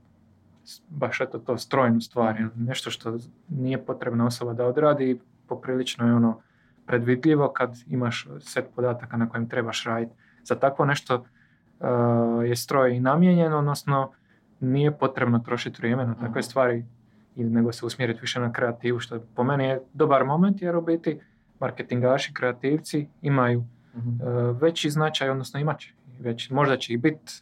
[0.89, 3.17] baš eto to strojnu stvar, nešto što
[3.49, 6.41] nije potrebna osoba da odradi, poprilično je ono
[6.85, 10.13] predvidljivo kad imaš set podataka na kojem trebaš raditi.
[10.43, 14.11] Za takvo nešto uh, je stroj i namijenjen, odnosno
[14.59, 16.41] nije potrebno trošiti vrijeme na takve Mhm.
[16.41, 16.85] stvari
[17.35, 20.81] i nego se usmjeriti više na kreativu, što po meni je dobar moment jer u
[20.81, 21.19] biti
[21.59, 27.33] marketingaši, kreativci imaju uh, veći značaj, odnosno imat će već, možda će ih biti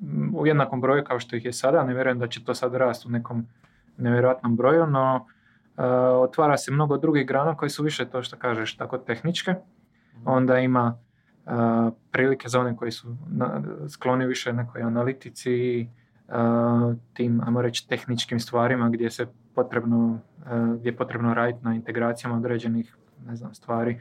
[0.00, 2.74] mm, u jednakom broju kao što ih je sada, ne vjerujem da će to sad
[2.74, 3.46] rasti u nekom
[3.96, 5.26] nevjerojatnom broju, no
[6.22, 9.54] otvara se mnogo drugih grana koji su više to što kažeš tako tehničke,
[10.24, 10.98] onda ima
[11.46, 11.52] uh,
[12.12, 13.16] prilike za one koji su
[13.88, 15.88] skloni više nekoj analitici,
[16.28, 20.18] uh, tim, ajmo reći, tehničkim stvarima gdje se potrebno,
[20.78, 24.00] gdje je potrebno raditi na integracijama određenih, ne znam, stvari.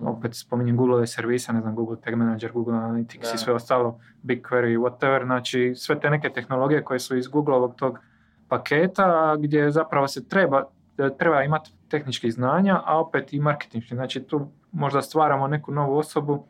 [0.00, 4.78] Opet spominjem Google servise, ne znam, Google Tag Manager, Google Analytics i sve ostalo, BigQuery,
[4.78, 7.98] whatever, znači sve te neke tehnologije koje su iz Googleovog tog
[8.48, 10.64] paketa gdje zapravo se treba,
[11.18, 13.94] treba imati tehničkih znanja, a opet i marketinški.
[13.94, 16.46] Znači tu možda stvaramo neku novu osobu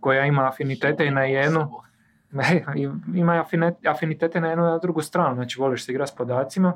[0.00, 1.70] koja ima afinitete i na jednu,
[2.76, 3.44] i- ima
[3.86, 6.72] afinitete na jednu na drugu stranu, znači voliš se igrati s podacima,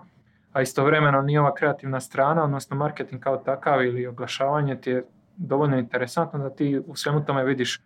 [0.53, 5.05] a istovremeno ni ova kreativna strana, odnosno marketing kao takav ili oglašavanje ti je
[5.37, 7.81] dovoljno interesantno da ti u svemu tome vidiš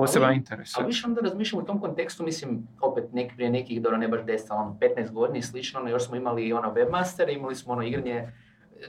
[0.00, 0.76] poseban interes.
[0.76, 4.20] Ali više onda razmišljam u tom kontekstu, mislim, opet neki, prije nekih, dobro ne baš
[4.20, 7.72] 10, ali ono 15 godina i slično, ono, još smo imali ono webmaster, imali smo
[7.72, 8.32] ono igranje,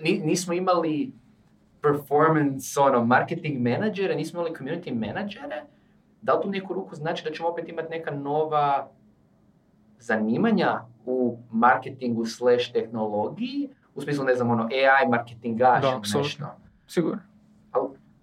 [0.01, 1.13] ni- nismo imali
[1.81, 5.63] performance, ono, marketing menadžere, nismo imali community menadžere,
[6.21, 8.89] da li tu neku ruku znači da ćemo opet imati neka nova
[9.99, 10.71] zanimanja
[11.05, 16.45] u marketingu slash tehnologiji, u smislu, ne znam, ono, AI marketingaš Da, ili apsolutno.
[16.47, 16.47] nešto.
[16.87, 17.21] Sigurno.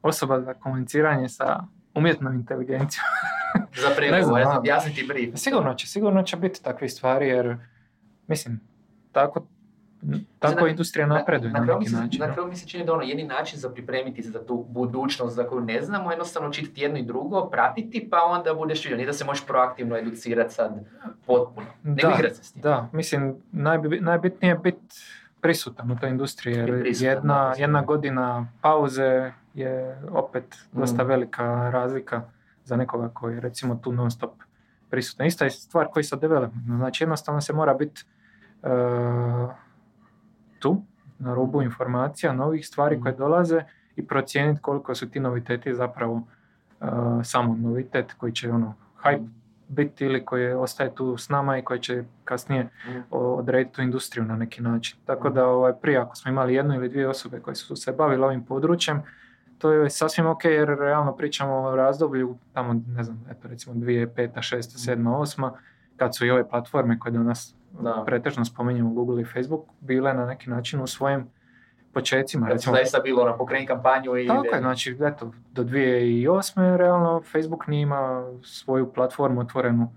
[0.02, 1.60] Osoba za komuniciranje sa
[1.98, 3.04] umjetnom inteligencijom.
[3.82, 4.44] Za pregovor, znam, ja da.
[4.44, 5.30] znam, objasniti brief.
[5.36, 7.56] Sigurno će, sigurno će biti takvih stvari jer,
[8.26, 8.60] mislim,
[9.12, 9.46] tako
[10.38, 12.20] tako na- industrija Na- napreduje na, na neki način.
[12.20, 12.32] Na ne?
[12.32, 15.44] kraju mi se čini da ono jedini način za pripremiti se za tu budućnost za
[15.44, 18.96] koju ne znamo, jednostavno čitati jedno i drugo, pratiti, pa onda budeš vidio.
[18.96, 20.84] Nije da se možeš proaktivno educirati sad
[21.26, 21.66] potpuno.
[21.82, 22.62] Nego Da, se s tim.
[22.62, 24.96] Da, mislim, najbi- najbitnije je biti
[25.40, 31.06] prisutan u toj industriji, jer prisutan, jedna, da, jedna godina pauze je opet dosta Mm.
[31.06, 32.22] velika razlika
[32.64, 34.30] za nekoga koji je recimo tu non stop
[34.90, 35.26] prisutan.
[35.26, 38.04] Ista je stvar koji sa developmentom, znači jednostavno se mora biti
[38.62, 38.68] e,
[40.58, 40.82] tu,
[41.18, 43.02] na rubu informacija, novih stvari Mm.
[43.02, 43.62] koje dolaze
[43.96, 46.22] i procijeniti koliko su ti noviteti zapravo
[46.80, 46.84] e,
[47.24, 49.28] samo novitet koji će ono hype
[49.68, 52.98] biti ili koji ostaje tu s nama i koji će kasnije Mm.
[53.10, 54.98] odrediti tu industriju na neki način.
[55.04, 58.26] Tako da ovaj, prije ako smo imali jednu ili dvije osobe koje su se bavile
[58.26, 59.02] ovim područjem,
[59.58, 64.06] to je sasvim ok jer realno pričamo o razdoblju tamo, ne znam, eto recimo 2005,
[64.16, 64.56] 6,
[64.92, 65.50] 7, 8,
[65.96, 68.02] kad su i ove platforme koje danas Da.
[68.06, 71.26] pretežno spominjemo Google i Facebook bile na neki način u svojim
[71.92, 72.46] počecima.
[72.46, 74.26] Kad Recimo, zaista bilo ono, pokreni kampanju i...
[74.26, 76.76] tako je, znači, eto, do 2008.
[76.76, 79.92] realno Facebook nije ima svoju platformu otvorenu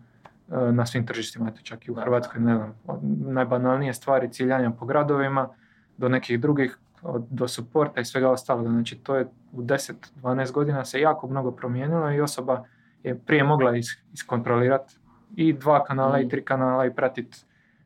[0.52, 2.02] e, na svim tržištima, eto čak i u Da.
[2.02, 5.50] Hrvatskoj, ne znam, od najbanalnije stvari ciljanja po gradovima
[5.98, 8.70] do nekih drugih, od, do suporta i svega ostaloga.
[8.70, 12.64] Znači, to je u 10-12 godina se jako mnogo promijenilo i osoba
[13.04, 14.98] je prije mogla is, iskontrolirati
[15.36, 16.30] i dva kanala i Mm.
[16.30, 17.38] tri kanala i pratiti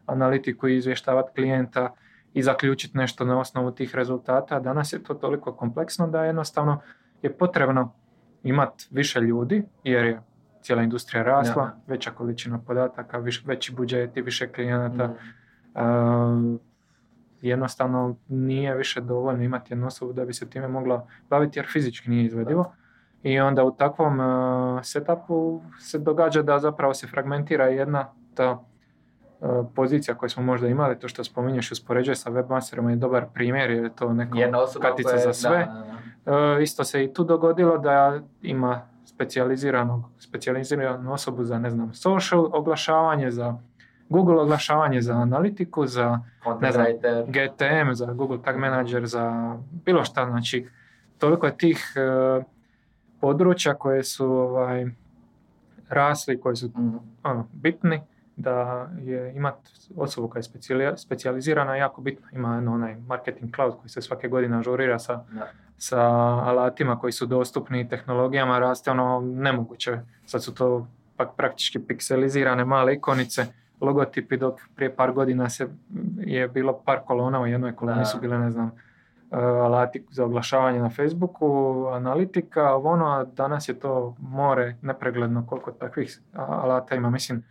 [0.05, 1.93] analitiku i izvještavati klijenta
[2.33, 4.59] i zaključiti nešto na osnovu tih rezultata.
[4.59, 6.79] Danas je to toliko kompleksno da jednostavno
[7.21, 7.93] je potrebno
[8.43, 10.21] imati više ljudi jer je
[10.61, 11.75] cijela industrija rasla, Da.
[11.87, 15.07] veća količina podataka, viš, veći budžeti, više klijenata.
[15.07, 15.11] Mm.
[16.53, 16.59] Uh,
[17.47, 22.09] jednostavno nije više dovoljno imati jednu osobu da bi se time mogla baviti jer fizički
[22.09, 22.71] nije izvedivo.
[23.23, 29.65] I onda u takvom uh, setupu se događa da zapravo se fragmentira jedna ta uh,
[29.75, 33.83] pozicija koju smo možda imali, to što spominješ uspoređuje sa webmasterima je dobar primjer jer
[33.83, 34.15] je to
[34.63, 35.57] osoba katica je- za sve.
[35.57, 35.73] da,
[36.25, 36.55] da, da.
[36.57, 42.49] E, isto se i tu dogodilo da ima specijaliziranog, specijaliziranu osobu za, ne znam, social
[42.53, 43.57] oglašavanje, za
[44.09, 46.19] Google oglašavanje, za analitiku, za
[46.61, 46.85] Ne znam.
[47.27, 50.67] GTM, za Google Tag Manager, za bilo šta, znači
[51.17, 52.43] toliko je tih e,
[53.19, 54.85] područja koje su ovaj,
[55.89, 56.99] rasli, koji su Mm.
[57.23, 58.01] ono, bitni,
[58.37, 58.51] da
[58.97, 59.55] je imat
[59.97, 62.27] osobu koja je specijali- specijalizirana jako bitno.
[62.31, 65.47] Ima ono, onaj marketing cloud koji se svake godine ažurira sa Da.
[65.77, 66.01] sa
[66.41, 69.97] alatima koji su dostupni tehnologijama raste ono nemoguće.
[70.25, 70.87] Sad su to
[71.17, 73.45] pak praktički pikselizirane male ikonice,
[73.81, 75.67] logotipi dok prije par godina se
[76.17, 78.05] je bilo par kolona, u jednoj koloni Da.
[78.05, 81.47] su bile ne znam uh, alati za oglašavanje na Facebooku,
[81.93, 87.09] analitika, ono, a danas je to more nepregledno koliko takvih alata ima.
[87.09, 87.43] Mislim,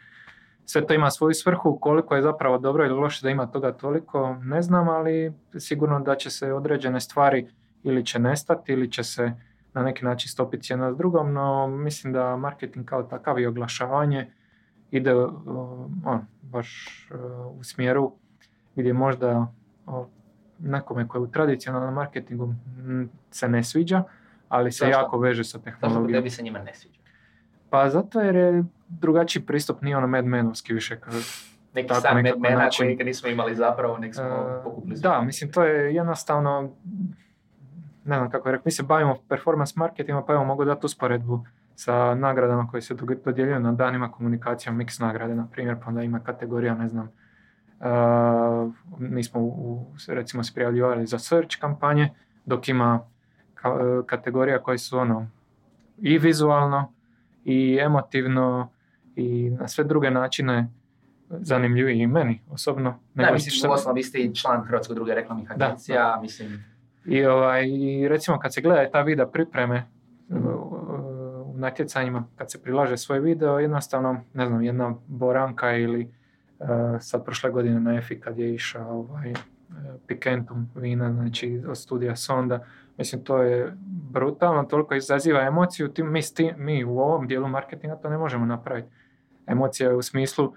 [0.64, 4.36] sve to ima svoju svrhu, koliko je zapravo dobro ili loše da ima toga toliko,
[4.42, 7.48] ne znam, ali sigurno da će se određene stvari
[7.82, 9.32] ili će nestati ili će se
[9.74, 14.30] na neki način stopiti jedna s drugom, no mislim da marketing kao takav i oglašavanje
[14.94, 15.32] ide uh,
[16.04, 17.20] on, baš uh,
[17.52, 18.12] u smjeru
[18.76, 19.46] gdje možda
[19.86, 20.06] uh,
[20.58, 22.54] nekome koji je u tradicionalnom marketingu
[23.30, 24.02] se ne sviđa,
[24.48, 25.00] ali se Zašto?
[25.00, 26.12] jako veže sa Zašto tehnologijom.
[26.12, 26.98] tebi se njima ne sviđa?
[27.70, 31.00] Pa zato jer je drugačiji pristup, nije ono Mad Menovski više.
[31.00, 31.12] Kao,
[31.74, 32.78] Neki Tako sam nekako mena način.
[32.78, 35.00] koji nikad nismo imali zapravo, nek smo E, pokupili.
[35.00, 36.70] Da, mislim to je jednostavno,
[38.04, 41.44] ne znam kako je rekao, mi se bavimo performance marketingom, pa evo mogu dati usporedbu
[41.74, 46.20] sa nagradama koje se dodjeljuju na danima komunikacija, mix nagrade, na primjer, pa onda ima
[46.20, 47.08] kategorija, ne znam,
[47.80, 52.10] uh, mi smo u, recimo se prijavljivali za search kampanje,
[52.44, 53.00] dok ima
[53.54, 55.26] ka- kategorija koje su ono
[55.98, 56.92] i vizualno
[57.44, 58.68] i emotivno
[59.16, 60.68] i na sve druge načine
[61.30, 62.98] zanimljiviji i meni osobno.
[63.14, 66.64] Da, mislim, što- osnovi vi ste i član Hrvatskog druge reklamnih agencija, mislim,
[67.04, 67.64] I, ovaj,
[68.08, 69.86] recimo kad se gleda ta vida pripreme
[70.28, 71.03] uh, u
[71.64, 76.12] natjecanjima, kad se prilaže svoj video, jednostavno, ne znam, jedna Boranka ili
[76.58, 76.68] uh,
[77.00, 79.36] sad prošle godine na EFI kad je išao ovaj, uh,
[80.06, 82.64] Pikentum vina, znači od studija Sonda,
[82.98, 83.76] mislim to je
[84.12, 88.18] brutalno, toliko izaziva emociju, ti, mi, s tim- mi u ovom dijelu marketinga to ne
[88.18, 88.88] možemo napraviti.
[89.46, 90.52] Emocija je u smislu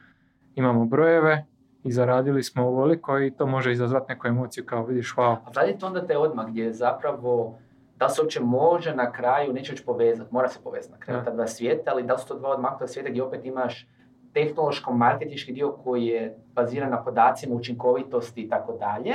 [0.56, 1.46] imamo brojeve
[1.84, 5.86] i zaradili smo ovoliko i to može izazvati neku emociju kao vidiš wow, A gledajte
[5.86, 7.60] onda te odmah gdje je zapravo,
[7.98, 11.32] da se uopće može na kraju, neću reći povezati, mora se povezati na kraju ta
[11.32, 13.88] dva svijeta, ali da su to dva odmaknuta svijeta gdje opet imaš
[14.34, 19.14] tehnološko-marketinški dio koji je baziran na podacima, učinkovitosti i tako dalje,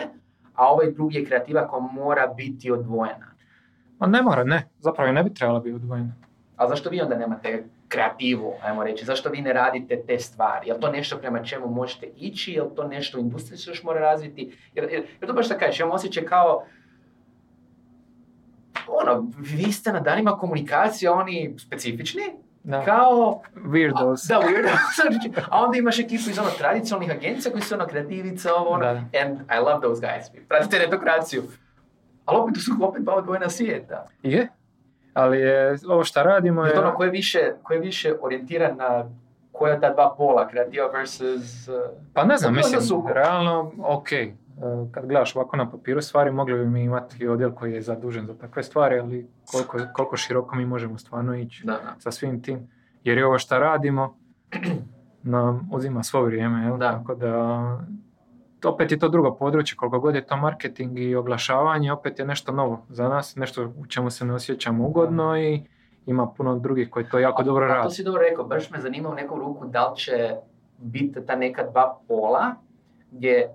[0.54, 3.32] a ovaj drugi je kreativa koja mora biti odvojena.
[3.98, 4.68] Ma ne mora, ne.
[4.78, 6.14] Zapravo ne bi trebala biti odvojena.
[6.56, 9.04] A zašto vi onda nemate kreativu, ajmo reći?
[9.04, 10.68] Zašto vi ne radite te stvari?
[10.68, 12.52] Je to nešto prema čemu možete ići?
[12.52, 14.56] Je to nešto industrija se još mora razviti?
[14.74, 16.64] Jer, jer, jer to baš da kažeš, imam osjećaj kao
[19.02, 22.22] ono, vi ste na danima komunikacije, oni specifični,
[22.64, 22.84] Da.
[22.84, 24.28] kao Weirdos.
[24.28, 25.40] da, weirdo.
[25.50, 28.84] a onda imaš ekipu iz ono tradicionalnih agencija koji su ono kreativica, ovo ono.
[28.84, 28.90] Da.
[29.22, 30.46] And I love those guys.
[30.48, 31.42] Pratite netokraciju.
[32.24, 34.08] Ali opet su opet dva odvojena svijeta.
[34.22, 34.48] Je,
[35.14, 36.68] ali je, ovo što radimo je...
[36.68, 39.04] Jer to ono, ko je više, ko je više orijentiran na
[39.52, 41.68] koja ta dva pola, kreativa versus...
[41.68, 41.74] uh,
[42.14, 43.10] Pa ne znam, mislim, sukob.
[43.10, 44.08] realno, ok,
[44.90, 48.34] kad gledaš ovako na papiru stvari, mogli bi mi imati odjel koji je zadužen za
[48.34, 51.94] takve stvari, ali koliko, koliko široko mi možemo stvarno ići Da, da.
[51.98, 52.68] sa svim tim.
[53.04, 54.16] Jer je ovo što radimo
[55.22, 56.76] nam uzima svo vrijeme, jel?
[56.78, 56.92] Da.
[56.92, 57.62] tako da
[58.64, 62.52] opet je to drugo područje, koliko god je to marketing i oglašavanje, opet je nešto
[62.52, 65.62] novo za nas, nešto u čemu se ne osjećamo ugodno i
[66.06, 67.90] ima puno drugih koji to jako dobro A to rade.
[67.90, 70.34] si dobro rekao, baš me zanima u neku ruku da li će
[70.78, 72.54] biti ta neka dva pola,
[73.10, 73.48] gdje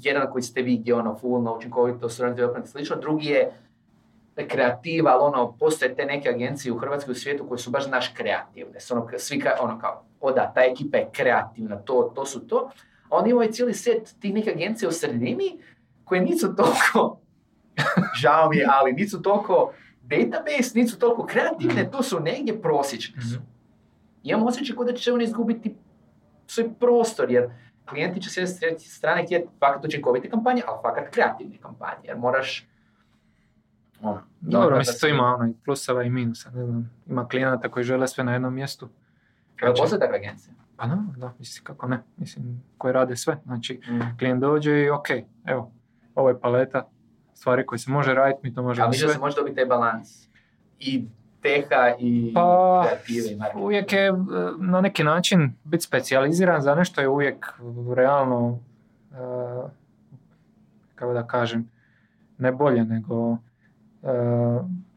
[0.00, 3.52] jedan koji ste vi, gdje ono full na učinkovitost, development i slično, drugi je
[4.48, 7.86] kreativa, ali ono, postoje te neke agencije u Hrvatskoj i u svijetu koje su baš
[7.86, 8.80] naš kreativne.
[8.80, 12.46] Su ono, svi ka, ono kao, o da, ta ekipa je kreativna, to, to su
[12.46, 12.70] to.
[13.10, 15.58] A ima ovaj cijeli set tih neke agencije u sredini
[16.04, 17.20] koje nisu toliko,
[18.22, 23.34] žao mi je, ali nisu toliko database, nisu toliko kreativne, tu su negdje prosječne su.
[23.34, 23.44] Mhm.
[24.22, 25.74] Imam osjećaj kao da će oni izgubiti
[26.46, 27.50] svoj prostor, jer
[27.86, 32.68] klijenti će s jedne strane htjeti fakat učinkovite kampanje, ali fakat kreativne kampanje, jer moraš
[34.02, 36.90] ono, Dobro, mislim, to ima ono, i pluseva i minusa, ne znam.
[37.06, 38.88] Ima klijenata koji žele sve na jednom mjestu.
[39.62, 40.54] Jel postoje takve agencije?
[40.76, 42.02] Pa da, da, mislim, kako ne.
[42.16, 43.38] Mislim, koji rade sve.
[43.44, 44.18] Znači, Mm.
[44.18, 45.06] klijent dođe i ok,
[45.44, 45.72] evo,
[46.14, 46.88] ovo je paleta
[47.34, 49.14] stvari koje se može raditi, mi to možemo Ali mislim da sve.
[49.14, 50.28] se može dobiti taj balans.
[50.78, 51.04] I
[51.44, 53.64] teha i Pa, kreative i marketing.
[53.64, 54.12] uvijek je
[54.58, 57.54] na neki način biti specijaliziran za nešto je uvijek
[57.94, 58.58] realno,
[59.12, 59.16] e,
[60.94, 61.68] kako da kažem,
[62.38, 64.06] ne bolje, nego e,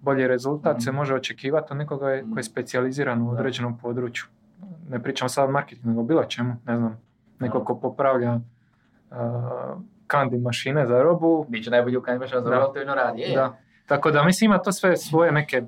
[0.02, 0.98] bolji rezultat se Mhm.
[0.98, 4.26] može očekivati od nekoga je- koji je specijaliziran u određenom području.
[4.90, 7.02] Ne pričam sad o marketingu, nego bilo čemu, ne znam,
[7.40, 8.40] neko ko popravlja
[9.12, 9.16] e,
[10.08, 12.36] kandi mašine za robu, Biće najbolji u kad imaš Da.
[12.36, 13.22] razdobro, to radi.
[13.22, 13.36] Je.
[13.36, 13.58] da.
[13.86, 15.64] Tako da mislim ima to sve svoje neke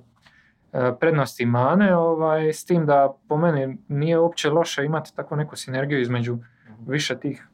[1.00, 5.56] prednosti i mane, ovaj, s tim da po meni nije uopće loše imati takvu neku
[5.56, 6.38] sinergiju između
[6.80, 6.92] Mhm.
[6.92, 7.48] više tih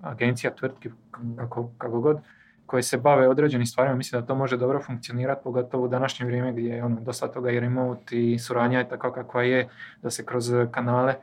[0.00, 0.90] agencija, tvrtki,
[1.36, 2.20] kako, kako god,
[2.66, 6.52] koje se bave određenim stvarima, mislim da to može dobro funkcionirati, pogotovo u današnje vrijeme
[6.52, 9.68] gdje je ono, dosta toga i remote i suradnja je takva kakva je,
[10.02, 11.14] da se kroz kanale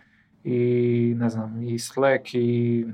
[0.44, 2.86] i ne znam, i Slack i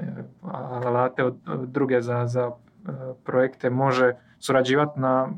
[0.00, 0.02] e,
[0.42, 2.90] alate od, od druge za, za e,
[3.24, 5.28] projekte može surađivati na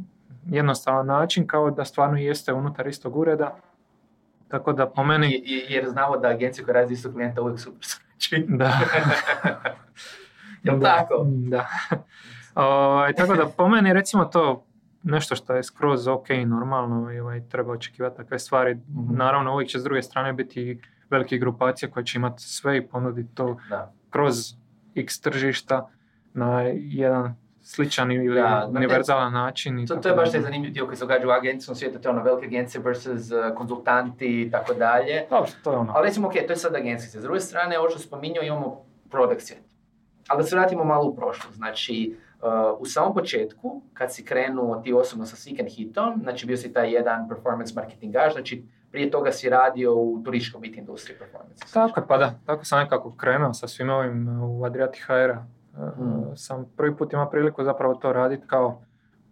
[0.47, 3.57] jednostavan način kao da stvarno jeste unutar istog ureda.
[4.49, 5.43] Tako da po meni...
[5.69, 7.89] Jer znamo da agencije koje radi istog klijenta uvijek super.
[8.59, 8.73] Da.
[10.65, 11.27] Jel Da, tako?
[11.27, 11.69] Da.
[12.55, 14.65] Ovaj, tako da po meni recimo to
[15.03, 18.75] nešto što je skroz ok normalno i ovaj, treba očekivati takve stvari.
[18.75, 19.17] Mhm.
[19.17, 23.35] Naravno uvijek će s druge strane biti velike grupacije koje će imati sve i ponuditi
[23.35, 23.93] to Da.
[24.11, 24.37] kroz
[24.95, 25.89] x tržišta
[26.35, 29.79] na jedan sličan ili Da, univerzalan način.
[29.79, 31.99] I To, tako to je baš taj zanimljiv dio koji se događa u agencijskom svijetu,
[31.99, 35.25] to je ono velike agencije versus uh, konzultanti i tako dalje.
[35.31, 35.93] Dobro, to je ono.
[35.97, 37.21] Ali recimo, ok, to je sad agencija.
[37.21, 39.63] S druge strane, ovo što spominjao, imamo product svijet.
[40.29, 41.57] Ali da se vratimo malo u prošlost.
[41.57, 42.49] Znači, uh,
[42.79, 46.73] u samom početku, kad si krenuo ti osobno sa Seek and Hitom, znači bio si
[46.73, 51.65] taj jedan performance marketingaž, znači prije toga si radio u turističkoj biti industriji performance.
[51.73, 55.45] Tako je, pa da, tako sam nekako krenuo sa svim ovim uh, u Adriati HR-a.
[55.73, 56.37] Uh, Mm.
[56.37, 58.81] Sam prvi put imao priliku zapravo to raditi kao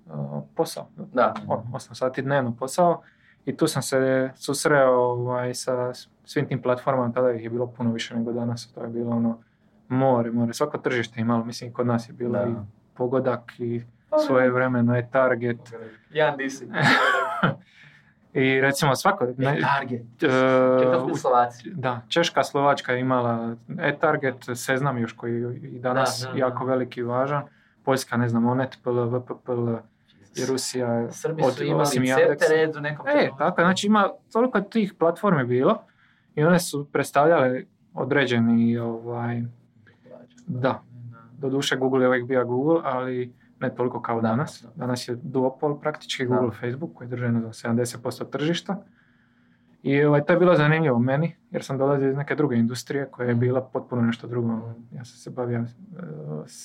[0.07, 0.87] uh, posao.
[0.97, 1.35] Da.
[1.47, 3.03] 8 sati dnevno posao.
[3.45, 5.93] I tu sam se susreo ovaj, sa
[6.25, 8.73] svim tim platformama, tada ih je bilo puno više nego danas.
[8.73, 9.39] To je bilo ono
[9.89, 10.53] more, more.
[10.53, 12.45] Svako tržište imalo, mislim kod nas je bilo Da.
[12.45, 12.55] i
[12.95, 13.83] pogodak i
[14.27, 15.59] svoje vremeno je target.
[16.11, 16.69] Jan Disi.
[18.35, 19.27] I recimo svako...
[19.39, 20.01] ne- Target.
[20.23, 20.27] e,
[20.79, 21.71] Čekaj, u- Slovaci.
[21.71, 27.01] Da, Češka, Slovačka je imala e-target, Seznam još koji i danas Da, da, jako veliki
[27.01, 27.43] i važan.
[27.85, 29.69] Poljska, ne znam, Onetpl, VPPL
[30.37, 31.13] i Rusija.
[31.13, 32.51] Srbi od- su imali osim Cepte Yandexa.
[32.51, 35.83] red u nekom E, tako, znači ima toliko tih platformi bilo
[36.35, 37.63] i one su predstavljale
[37.95, 39.43] određeni, ovaj,
[40.47, 40.83] da,
[41.33, 44.63] doduše Google je uvijek bio Google, ali ne toliko kao Da, danas.
[44.65, 44.69] da.
[44.77, 46.29] Danas je duopol praktički Da.
[46.31, 48.83] Google Facebook koji drže na 70% tržišta.
[49.83, 53.27] I ovaj, to je bilo zanimljivo meni, jer sam dolazio iz neke druge industrije koja
[53.27, 53.41] je Mhm.
[53.41, 54.49] bila potpuno nešto drugo.
[54.93, 55.67] Ja sam se bavio uh,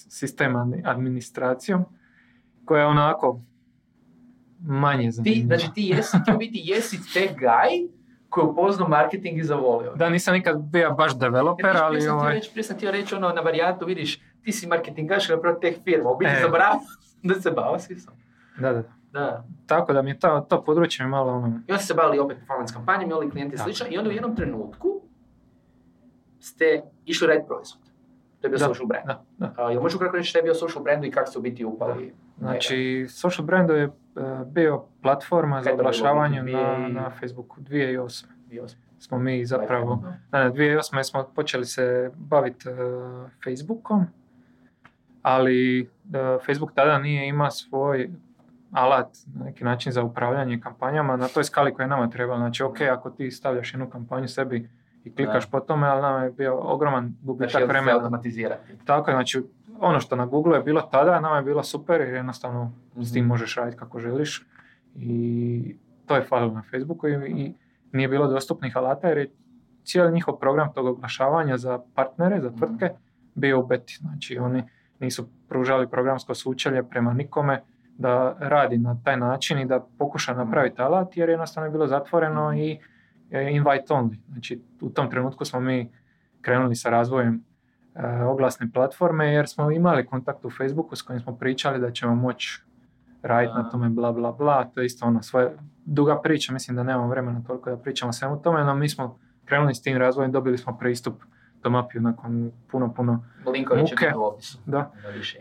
[0.09, 1.85] sistem admi- administracijom,
[2.65, 3.41] koja je onako
[4.59, 5.45] manje Ti, zanimljiva.
[5.47, 7.89] znači ti jesi, ti biti jesi tech guy
[8.29, 9.93] koji je upoznao marketing i zavolio.
[9.93, 12.91] Da, nisam nikad bio baš developer, ali prije sam, ovaj, ti reći, prije sam htio
[12.91, 16.41] reći ono na varijantu, vidiš, ti si marketingaš napravo teh firma, u biti E.
[16.41, 16.79] zaboravio
[17.23, 18.13] da se bavio svi sam.
[18.59, 18.83] da, da.
[19.11, 19.43] Da.
[19.65, 22.73] Tako da mi je to, to područje malo ono, I onda se bavili opet performance
[22.73, 25.01] kampanjama, imali klijenti i slično, i onda u jednom trenutku
[26.39, 27.81] ste išli raditi proizvod.
[28.41, 29.05] To je bio Da, social brand.
[29.07, 29.53] da, da.
[29.57, 31.65] A, jel možeš ukratko reći šta je bio social brand i kako ste u biti
[31.65, 32.13] upali?
[32.37, 33.89] Znači, Social Brando je e,
[34.45, 38.25] bio platforma za oglašavanje na, na Facebooku 2008.
[38.49, 38.65] Bio
[38.99, 41.03] Smo mi zapravo, ne, ne, 2008.
[41.03, 42.73] smo počeli se baviti e,
[43.43, 44.05] Facebookom,
[45.27, 45.85] ali e,
[46.39, 48.09] Facebook tada nije imao svoj
[48.71, 52.39] alat na neki način za upravljanje kampanjama na toj skali koja je nama trebala.
[52.39, 54.69] Znači, ok, ako ti stavljaš jednu kampanju sebi
[55.03, 55.51] i klikaš Da.
[55.51, 57.93] po tome, ali nama je bio ogroman Znači, gubitak se vremena.
[57.93, 58.73] automatizirati.
[58.85, 59.43] Tako je, znači
[59.79, 63.21] ono što na Google je bilo tada, nama je bilo super jer jednostavno s tim
[63.21, 63.29] Mhm.
[63.29, 64.45] možeš raditi kako želiš
[64.95, 67.53] i to je falilo na Facebooku i, i
[67.91, 69.31] nije bilo dostupnih alata jer je
[69.83, 72.89] cijeli njihov program tog oglašavanja za partnere, za tvrtke
[73.35, 73.97] bio u beti.
[74.01, 74.63] Znači oni
[74.99, 77.61] nisu pružali programsko sučelje prema nikome
[77.97, 82.53] da radi na taj način i da pokuša napraviti alat jer jednostavno je bilo zatvoreno
[82.53, 82.79] i
[83.31, 84.17] e, invite only.
[84.31, 85.91] Znači u tom trenutku smo mi
[86.41, 87.43] krenuli sa razvojem
[87.95, 92.15] e, oglasne platforme jer smo imali kontakt u Facebooku s kojim smo pričali da ćemo
[92.15, 92.61] moći
[93.21, 96.83] raditi na tome bla bla bla, to je isto ono svoje duga priča, mislim da
[96.83, 100.31] nemamo vremena toliko da pričamo o svemu tome, no mi smo krenuli s tim razvojem,
[100.31, 101.23] dobili smo pristup
[101.65, 104.05] do mapiju nakon puno, puno, Linkovi će Muke.
[104.05, 104.57] biti u opisu.
[104.65, 104.91] da.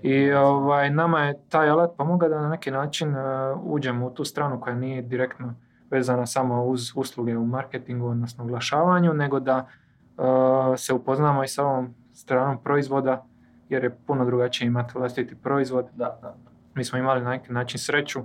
[0.02, 3.20] I ovaj, nama je taj alat pomogao da na neki način e,
[3.62, 5.54] uđemo u tu stranu koja nije direktno
[5.90, 11.64] vezana samo uz usluge u marketingu, odnosno oglašavanju, nego da e, se upoznamo i sa
[11.64, 13.24] ovom stranom proizvoda,
[13.68, 15.86] jer je puno drugačije imati vlastiti proizvod.
[15.94, 16.34] Da, da.
[16.74, 18.20] Mi smo imali na neki način sreću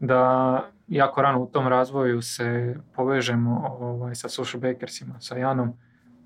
[0.00, 5.72] da jako rano u tom razvoju se povežemo ovaj, sa social bakersima, sa Janom,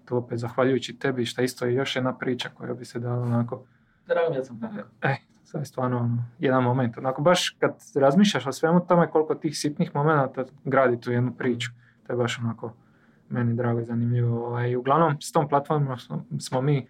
[0.08, 3.64] tu opet zahvaljujući tebi, što isto je još jedna priča koja bi se dala onako
[4.08, 4.84] Drago mi je da sam pomogao.
[5.02, 6.98] E, sad je stvarno ono, jedan moment.
[6.98, 11.70] Onako baš kad razmišljaš o svemu tome koliko tih sitnih momenata gradi tu jednu priču.
[12.06, 12.72] To je baš onako
[13.28, 14.46] meni drago i zanimljivo.
[14.46, 16.88] Ovaj, uglavnom s tom platformom smo, smo mi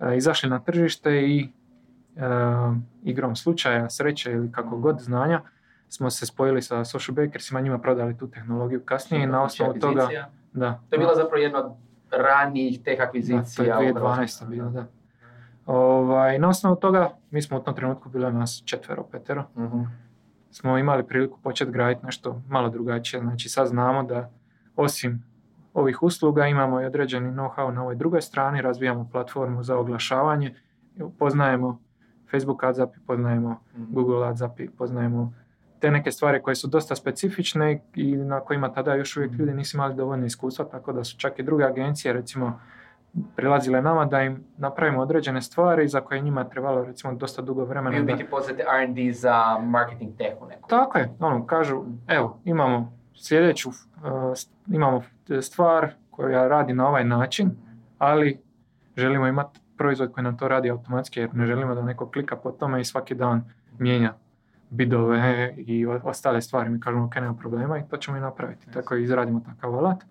[0.00, 1.48] e, izašli na tržište i e,
[3.04, 5.42] igrom slučaja, sreće ili kako god znanja
[5.88, 10.08] smo se spojili sa Social Bakersima, njima prodali tu tehnologiju kasnije i na osnovu toga...
[10.52, 11.72] Da, To je bila zapravo jedna od
[12.12, 13.64] ranijih teh da, to akvizicija.
[13.76, 14.46] je u Hrvatskoj.
[14.46, 14.48] 2012.
[14.48, 14.86] bilo, da.
[15.66, 19.80] Ovaj, na osnovu toga, mi smo u tom trenutku bili nas četvero, petero, Mhm.
[20.50, 23.20] smo imali priliku početi graditi nešto malo drugačije.
[23.22, 24.30] Znači sad znamo da
[24.76, 25.24] osim
[25.74, 30.54] ovih usluga imamo i određeni know-how na ovoj drugoj strani, razvijamo platformu za oglašavanje,
[31.10, 31.80] poznajemo
[32.30, 33.84] Facebook AdZap, poznajemo Mhm.
[33.88, 35.32] Google AdZap, poznajemo
[35.80, 39.76] te neke stvari koje su dosta specifične i na kojima tada još uvijek ljudi nisu
[39.76, 42.60] imali dovoljno iskustva, tako da su čak i druge agencije recimo
[43.36, 47.64] prilazile nama da im napravimo određene stvari za koje je njima trebalo recimo dosta dugo
[47.64, 47.96] vremena.
[47.96, 50.68] Vi u da- biti poznate R&D za marketing tehu neku.
[50.68, 53.74] tako je, ono, kažu, evo, imamo sljedeću, uh,
[54.30, 55.02] st- imamo
[55.40, 57.50] stvar koja radi na ovaj način,
[57.98, 58.40] ali
[58.96, 62.50] želimo imati proizvod koji nam to radi automatski, jer ne želimo da neko klika po
[62.50, 63.44] tome i svaki dan
[63.78, 64.14] mijenja
[64.70, 66.70] bidove i ostale stvari.
[66.70, 68.70] Mi kažemo, ok, nema problema i to ćemo i napraviti.
[68.70, 70.04] Tako i izradimo takav alat.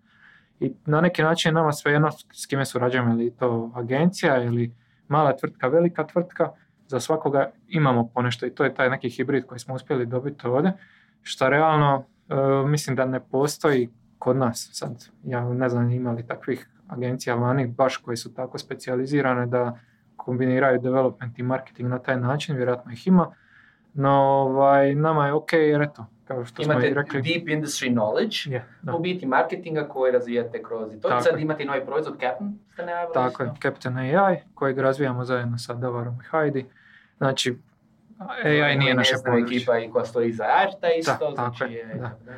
[0.60, 4.74] I na neki način nama svejedno s kime surađujemo, ili to agencija ili
[5.08, 6.52] mala tvrtka, velika tvrtka,
[6.88, 10.74] za svakoga imamo ponešto i to je taj neki hibrid koji smo uspjeli dobiti ovdje,
[11.22, 12.36] što realno e,
[12.68, 13.90] mislim da ne postoji
[14.20, 15.10] kod nas sad.
[15.24, 19.80] Ja ne znam ima li takvih agencija vani baš koje su tako specijalizirane da
[20.16, 23.32] kombiniraju development i marketing na taj način, vjerojatno ih ima,
[23.94, 27.22] no ovaj, nama je ok jer eto, kao što smo Imate i rekli.
[27.22, 28.96] deep industry knowledge, da.
[28.96, 31.10] u biti marketinga koji razvijate kroz i to.
[31.10, 33.52] Tako Sad imate i novi proizvod, Captain, ste najavili Tako je?
[33.62, 36.66] Captain AI, kojeg razvijamo zajedno sa Davarom i Heidi.
[37.18, 37.58] Znači,
[38.44, 39.56] AI nije Nezna područje.
[39.58, 42.18] ekipa i koja stoji iza arta isto, Da, tako znači je, je, da.
[42.26, 42.32] da.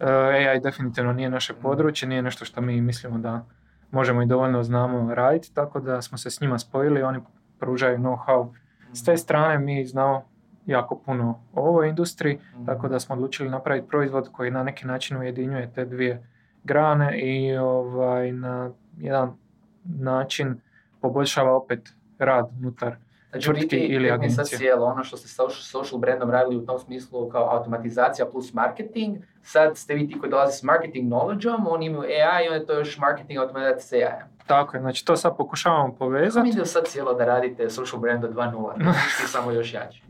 [0.00, 3.44] Uh, AI definitivno nije naše područje, nije nešto što mi mislimo da
[3.90, 7.18] možemo i dovoljno znamo raditi, tako da smo se s njima spojili, oni
[7.58, 8.52] pružaju know-how.
[8.92, 10.24] S te strane mi znamo
[10.66, 12.66] jako puno o ovoj industriji, Mhm.
[12.66, 16.26] tako da smo odlučili napraviti proizvod koji na neki način ujedinjuje te dvije
[16.64, 19.36] grane i ovaj, na jedan
[19.84, 20.60] način
[21.00, 21.88] poboljšava opet
[22.18, 22.96] rad unutar
[23.30, 24.74] Znači, tvrtki ili mi sad agencije.
[24.74, 29.76] ono što ste social- social brandom radili u tom smislu kao automatizacija plus marketing, sad
[29.76, 32.72] ste vi ti koji dolaze s marketing knowledge-om, oni imaju AI i onda je to
[32.74, 34.26] još marketing automatizacija s AI-em.
[34.46, 36.42] Tako je, znači to sad pokušavamo Kako povezati.
[36.42, 40.02] mi ide sad cijelo da radite social brand od 2.0, da ti samo još jači.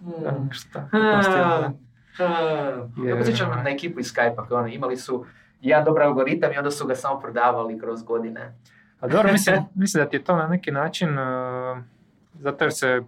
[0.00, 0.50] Hmm.
[0.52, 1.72] šta, da.
[2.18, 3.16] Ja Je.
[3.16, 5.24] podsjećam na ekipu iz Skype-a, kao ono, imali su
[5.60, 8.54] jedan dobar algoritam i onda su ga samo prodavali kroz godine.
[9.00, 11.78] A dobro, mislim, mislim da ti je to na neki način, uh,
[12.34, 13.02] zato jer se,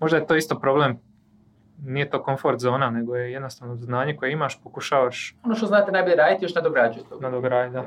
[0.00, 0.98] možda je to isto problem,
[1.82, 6.16] nije to komfort zona, nego je jednostavno znanje koje imaš, pokušavaš Ono što znate najbolje
[6.16, 7.18] raditi, još nadograđuje to.
[7.20, 7.74] nadograditi.
[7.74, 7.84] Da.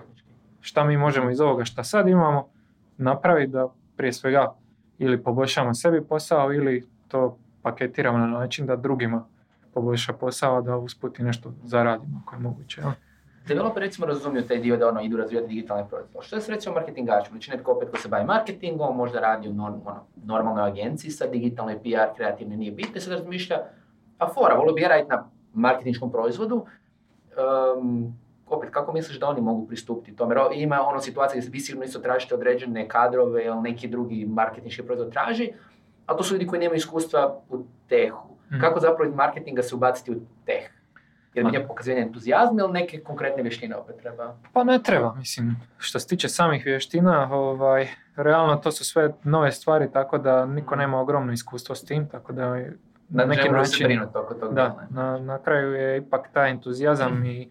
[0.62, 2.50] Šta mi možemo iz ovoga šta sad imamo
[2.98, 3.68] napraviti da
[3.98, 4.54] prije svega
[4.98, 9.26] ili poboljšamo sebi posao ili to paketiramo na način da drugima
[9.74, 12.82] poboljša posao, da usput i nešto zaradimo ako je moguće.
[12.82, 12.92] jel?
[13.48, 16.26] Developer recimo razumiju taj dio da ono, idu razvijati digitalne proizvode.
[16.26, 17.34] Što je s recimo marketingačima?
[17.34, 21.28] Znači netko opet ko se bavi marketingom, možda radi u norm, ono, normalnoj agenciji sa
[21.28, 23.58] digitalnoj PR, kreativne nije bitno, sad razmišlja,
[24.18, 26.66] a fora, volio bi ja raditi na marketinškom proizvodu,
[27.38, 28.06] Ehm,
[28.48, 30.36] opet, kako misliš da oni mogu pristupiti tome?
[30.36, 34.84] Jer ima ono situacija gdje vi sigurno isto tražite određene kadrove ili neki drugi marketinški
[34.84, 35.52] proizvod traži,
[36.06, 37.58] ali to su ljudi koji nemaju iskustva u
[37.90, 38.28] tehu.
[38.48, 38.60] Mhm.
[38.62, 40.70] Kako zapravo iz marketinga se ubaciti u teh?
[41.34, 44.36] Jer mi je pokazivanje entuzijazma ili neke konkretne vještine opet treba?
[44.54, 49.52] Pa ne treba, mislim, što se tiče samih vještina, ovaj, realno to su sve nove
[49.52, 52.56] stvari, tako da niko nema ogromno iskustvo s tim, tako da
[53.10, 54.54] na neki način, oko toga.
[54.54, 57.50] da, na, na kraju je ipak taj entuzijazam i e,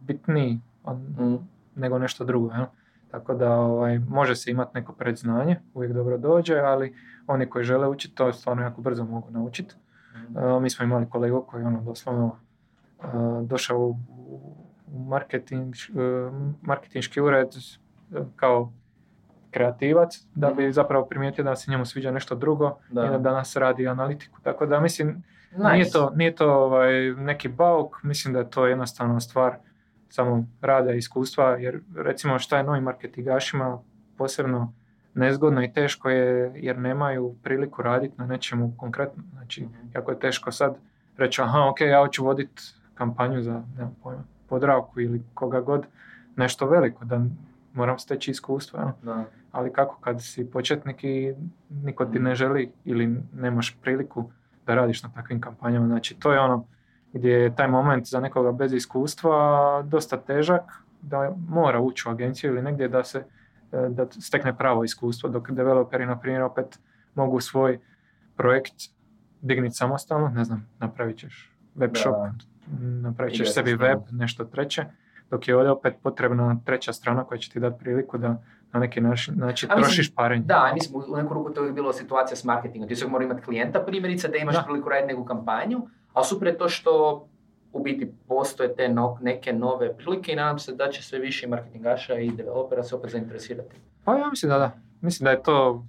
[0.00, 1.48] bitniji on- Mm.
[1.74, 2.52] nego nešto drugo.
[2.52, 2.64] Jel?
[3.10, 6.94] Tako da ovaj, može se imati neko predznanje, uvijek dobro dođe, ali
[7.26, 9.74] oni koji žele učiti to stvarno jako brzo mogu naučiti.
[10.36, 12.36] E, mi smo imali kolegu koji je ono doslovno
[13.02, 13.06] e,
[13.42, 13.96] došao u,
[14.86, 16.30] u marketing, e,
[16.62, 18.72] marketinški ured e, kao
[19.50, 23.06] kreativac da bi zapravo primijetio da se njemu sviđa nešto drugo Da.
[23.06, 24.38] i da danas radi analitiku.
[24.42, 25.72] Tako da mislim Nice.
[25.72, 29.56] nije to, nije to ovaj, neki bauk, mislim da je to jednostavno stvar
[30.08, 33.78] samo rada i iskustva, jer recimo šta je novim marketingašima
[34.18, 34.72] posebno
[35.14, 39.22] nezgodno i teško je jer nemaju priliku raditi na nečemu konkretno.
[39.32, 40.76] Znači, jako je teško sad
[41.16, 42.62] reći, aha, ok, ja hoću voditi
[42.94, 45.86] kampanju za, nemam pojma, Podravku ili koga god,
[46.36, 47.20] nešto veliko, da
[47.72, 48.32] moram steći?
[49.02, 49.24] Da.
[49.52, 51.34] ali kako kad si početnik i
[51.70, 54.30] niko ti ne želi ili nemaš priliku
[54.66, 55.86] da radiš na takvim kampanjama.
[55.86, 56.66] Znači to je ono
[57.12, 60.62] gdje je taj moment za nekoga bez iskustva dosta težak,
[61.02, 63.18] da mora ući u agenciju ili negdje da se
[63.72, 66.78] e, da stekne pravo iskustvo, dok developeri, na primjer, opet
[67.14, 67.78] mogu svoj
[68.36, 68.74] projekt
[69.40, 72.00] digniti samostalno, ne znam, napravit ćeš web Da.
[72.00, 72.14] shop,
[72.80, 74.84] napravit ćeš sebi web, nešto treće,
[75.30, 78.42] dok je ovdje opet potrebna treća strana koja će ti dati priliku da
[78.72, 80.44] na neki način znači, A mislim, trošiš parenje.
[80.44, 82.88] Da, mislim, u neku ruku to je bilo situacija s marketingom.
[82.88, 84.62] Ti se mora imati klijenta primjerice da imaš Da.
[84.62, 85.82] priliku raditi neku kampanju,
[86.18, 87.24] a super je to što
[87.72, 91.46] u biti postoje te no- neke nove prilike i nadam se da će sve više
[91.46, 93.76] marketingaša i developera se opet zainteresirati.
[94.04, 94.70] Pa ja mislim da da.
[95.00, 95.84] Mislim da je to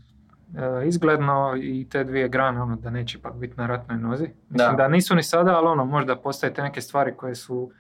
[0.82, 4.24] e, izgledno i te dvije grane, ono, da neće ipak biti na ratnoj nozi.
[4.50, 4.74] Mislim Da.
[4.74, 7.72] da, nisu ni sada, ali ono, možda postoje te neke stvari koje su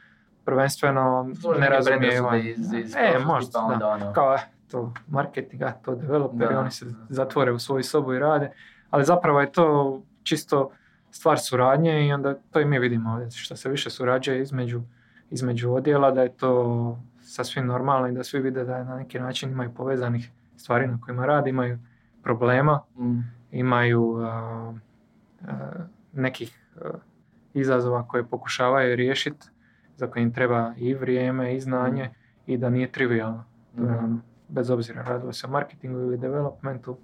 [0.46, 1.30] prvenstveno
[1.60, 2.42] nerazumijevanje.
[2.42, 3.74] iz, iz E, možda, pa da.
[3.74, 4.14] onda ono.
[4.14, 4.38] Kao,
[4.72, 6.60] to marketing, a to developeri, Da.
[6.60, 8.52] oni se zatvore u svoju sobu i rade.
[8.90, 10.72] Ali zapravo je to čisto
[11.12, 13.32] stvar suradnje i onda to i mi vidimo ovdje.
[13.32, 14.82] Što se više surađuje između,
[15.30, 19.52] između odjela, da je to sasvim normalno i da svi vide da na neki način
[19.52, 21.80] imaju povezanih stvari na kojima rade, imaju
[22.24, 23.20] problema, Mm.
[23.52, 24.74] imaju a,
[25.48, 25.72] a,
[26.14, 26.90] nekih a,
[27.54, 29.48] izazova koje pokušavaju riješiti,
[29.96, 32.10] za koje im treba i vrijeme i znanje
[32.48, 33.44] i da nije trivialno.
[33.76, 33.86] Mhm.
[33.86, 36.98] ono, bez obzira radilo se o marketingu ili developmentu,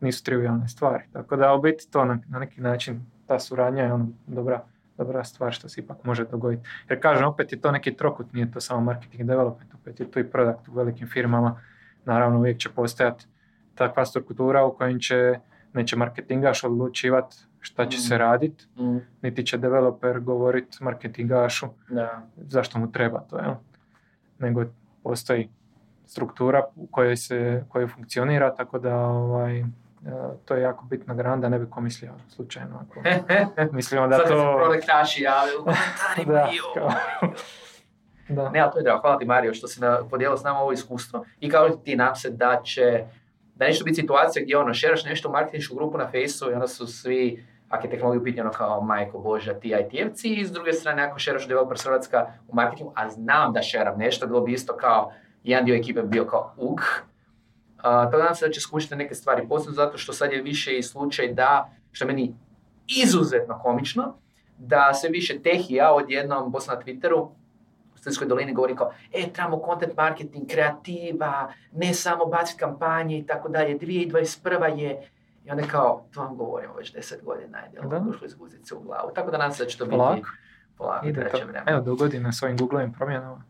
[0.00, 1.04] nisu trivialne stvari.
[1.12, 4.62] Tako da u biti to na, na neki način, ta suradnja je ono dobra,
[4.96, 6.68] dobra stvar što se ipak može dogoditi.
[6.88, 10.20] Jer kažem, opet je to neki trokut, nije to samo marketing development, opet je to
[10.20, 11.60] i produkt u velikim firmama.
[12.04, 13.26] Naravno uvijek će postojati
[13.74, 15.38] takva struktura u kojem će
[15.72, 17.24] neće marketingaš odlučivat
[17.60, 18.02] šta će Mhm.
[18.02, 18.96] se raditi, Mm.
[19.22, 22.22] niti će developer govorit marketingašu Da.
[22.38, 23.54] zašto mu treba to, jel?
[24.38, 24.64] Nego
[25.02, 25.48] postoji
[26.06, 29.64] struktura u kojoj se, koja funkcionira, tako da ovaj,
[30.44, 32.84] to je jako bitna grana, da ne bi ko mislio slučajno.
[32.88, 33.00] Ako
[33.76, 34.56] mislimo da Sad kad se to...
[34.56, 36.94] proletaši jave u komentarima.
[38.28, 38.50] Da.
[38.50, 39.00] Ne, ali to je drago.
[39.00, 39.80] Hvala ti Mario što si
[40.10, 43.04] podijelio s nama ovo iskustvo i kao ti nam se da će
[43.54, 46.68] da neće biti situacija gdje ono, šeraš nešto u marketinšku grupu na Faceu i onda
[46.68, 50.52] su svi, ako je tehnologija u pitanju, ono kao majko božja, ti IT-evci i s
[50.52, 54.52] druge strane ako šeraš developer Hrvatska u marketingu, a znam da šeram nešto, bilo bi
[54.52, 55.12] isto kao
[55.44, 56.80] jedan dio ekipe bi bio kao uk.
[58.10, 60.82] To nadam se da će skušati neke stvari, posebno zato što sad je više i
[60.82, 62.34] slučaj da, što meni
[63.04, 64.14] izuzetno komično,
[64.58, 67.28] da sve više tehija odjednom, posle na Twitteru,
[67.94, 73.26] u Sredskoj dolini govori kao, e, trebamo content marketing, kreativa, ne samo baciti kampanje i
[73.26, 74.78] tako dalje, 2021.
[74.78, 75.10] je,
[75.44, 79.10] i onda kao, to vam govorimo već 10 godina, je došlo izguzit se u glavu.
[79.14, 80.22] Tako da nadam se da će to biti
[80.76, 81.06] Polako.
[81.06, 81.36] Ide to.
[81.36, 81.62] vremena.
[81.66, 83.44] Evo, do godine s ovim Googlovim promjenama.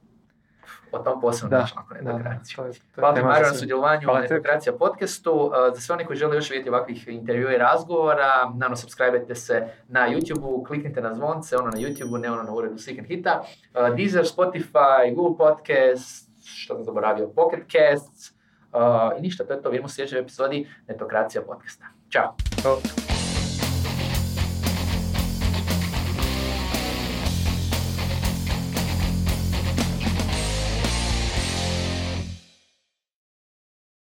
[0.92, 2.56] O tom posebno Da, nakon Da, da, netokracije.
[2.56, 4.20] to je, to je Hvala ti Mario na sudjelovanju u tebi.
[4.20, 5.32] Netokracija podcastu.
[5.32, 9.68] Uh, Za sve one koji žele još vidjeti ovakvih intervjua i razgovora, naravno subscribe se
[9.88, 13.42] na YouTube-u, kliknite na zvonce, ono na YouTube-u, ne ono na uredu and Hita.
[13.74, 18.30] Uh, Deezer, Spotify, Google Podcast, što sam zaboravio, Pocket Casts.
[18.72, 19.70] Uh, I ništa, to je to.
[19.70, 21.84] Vidimo u sljedećoj epizodi Netokracija podcasta.
[22.12, 23.15] Ćao!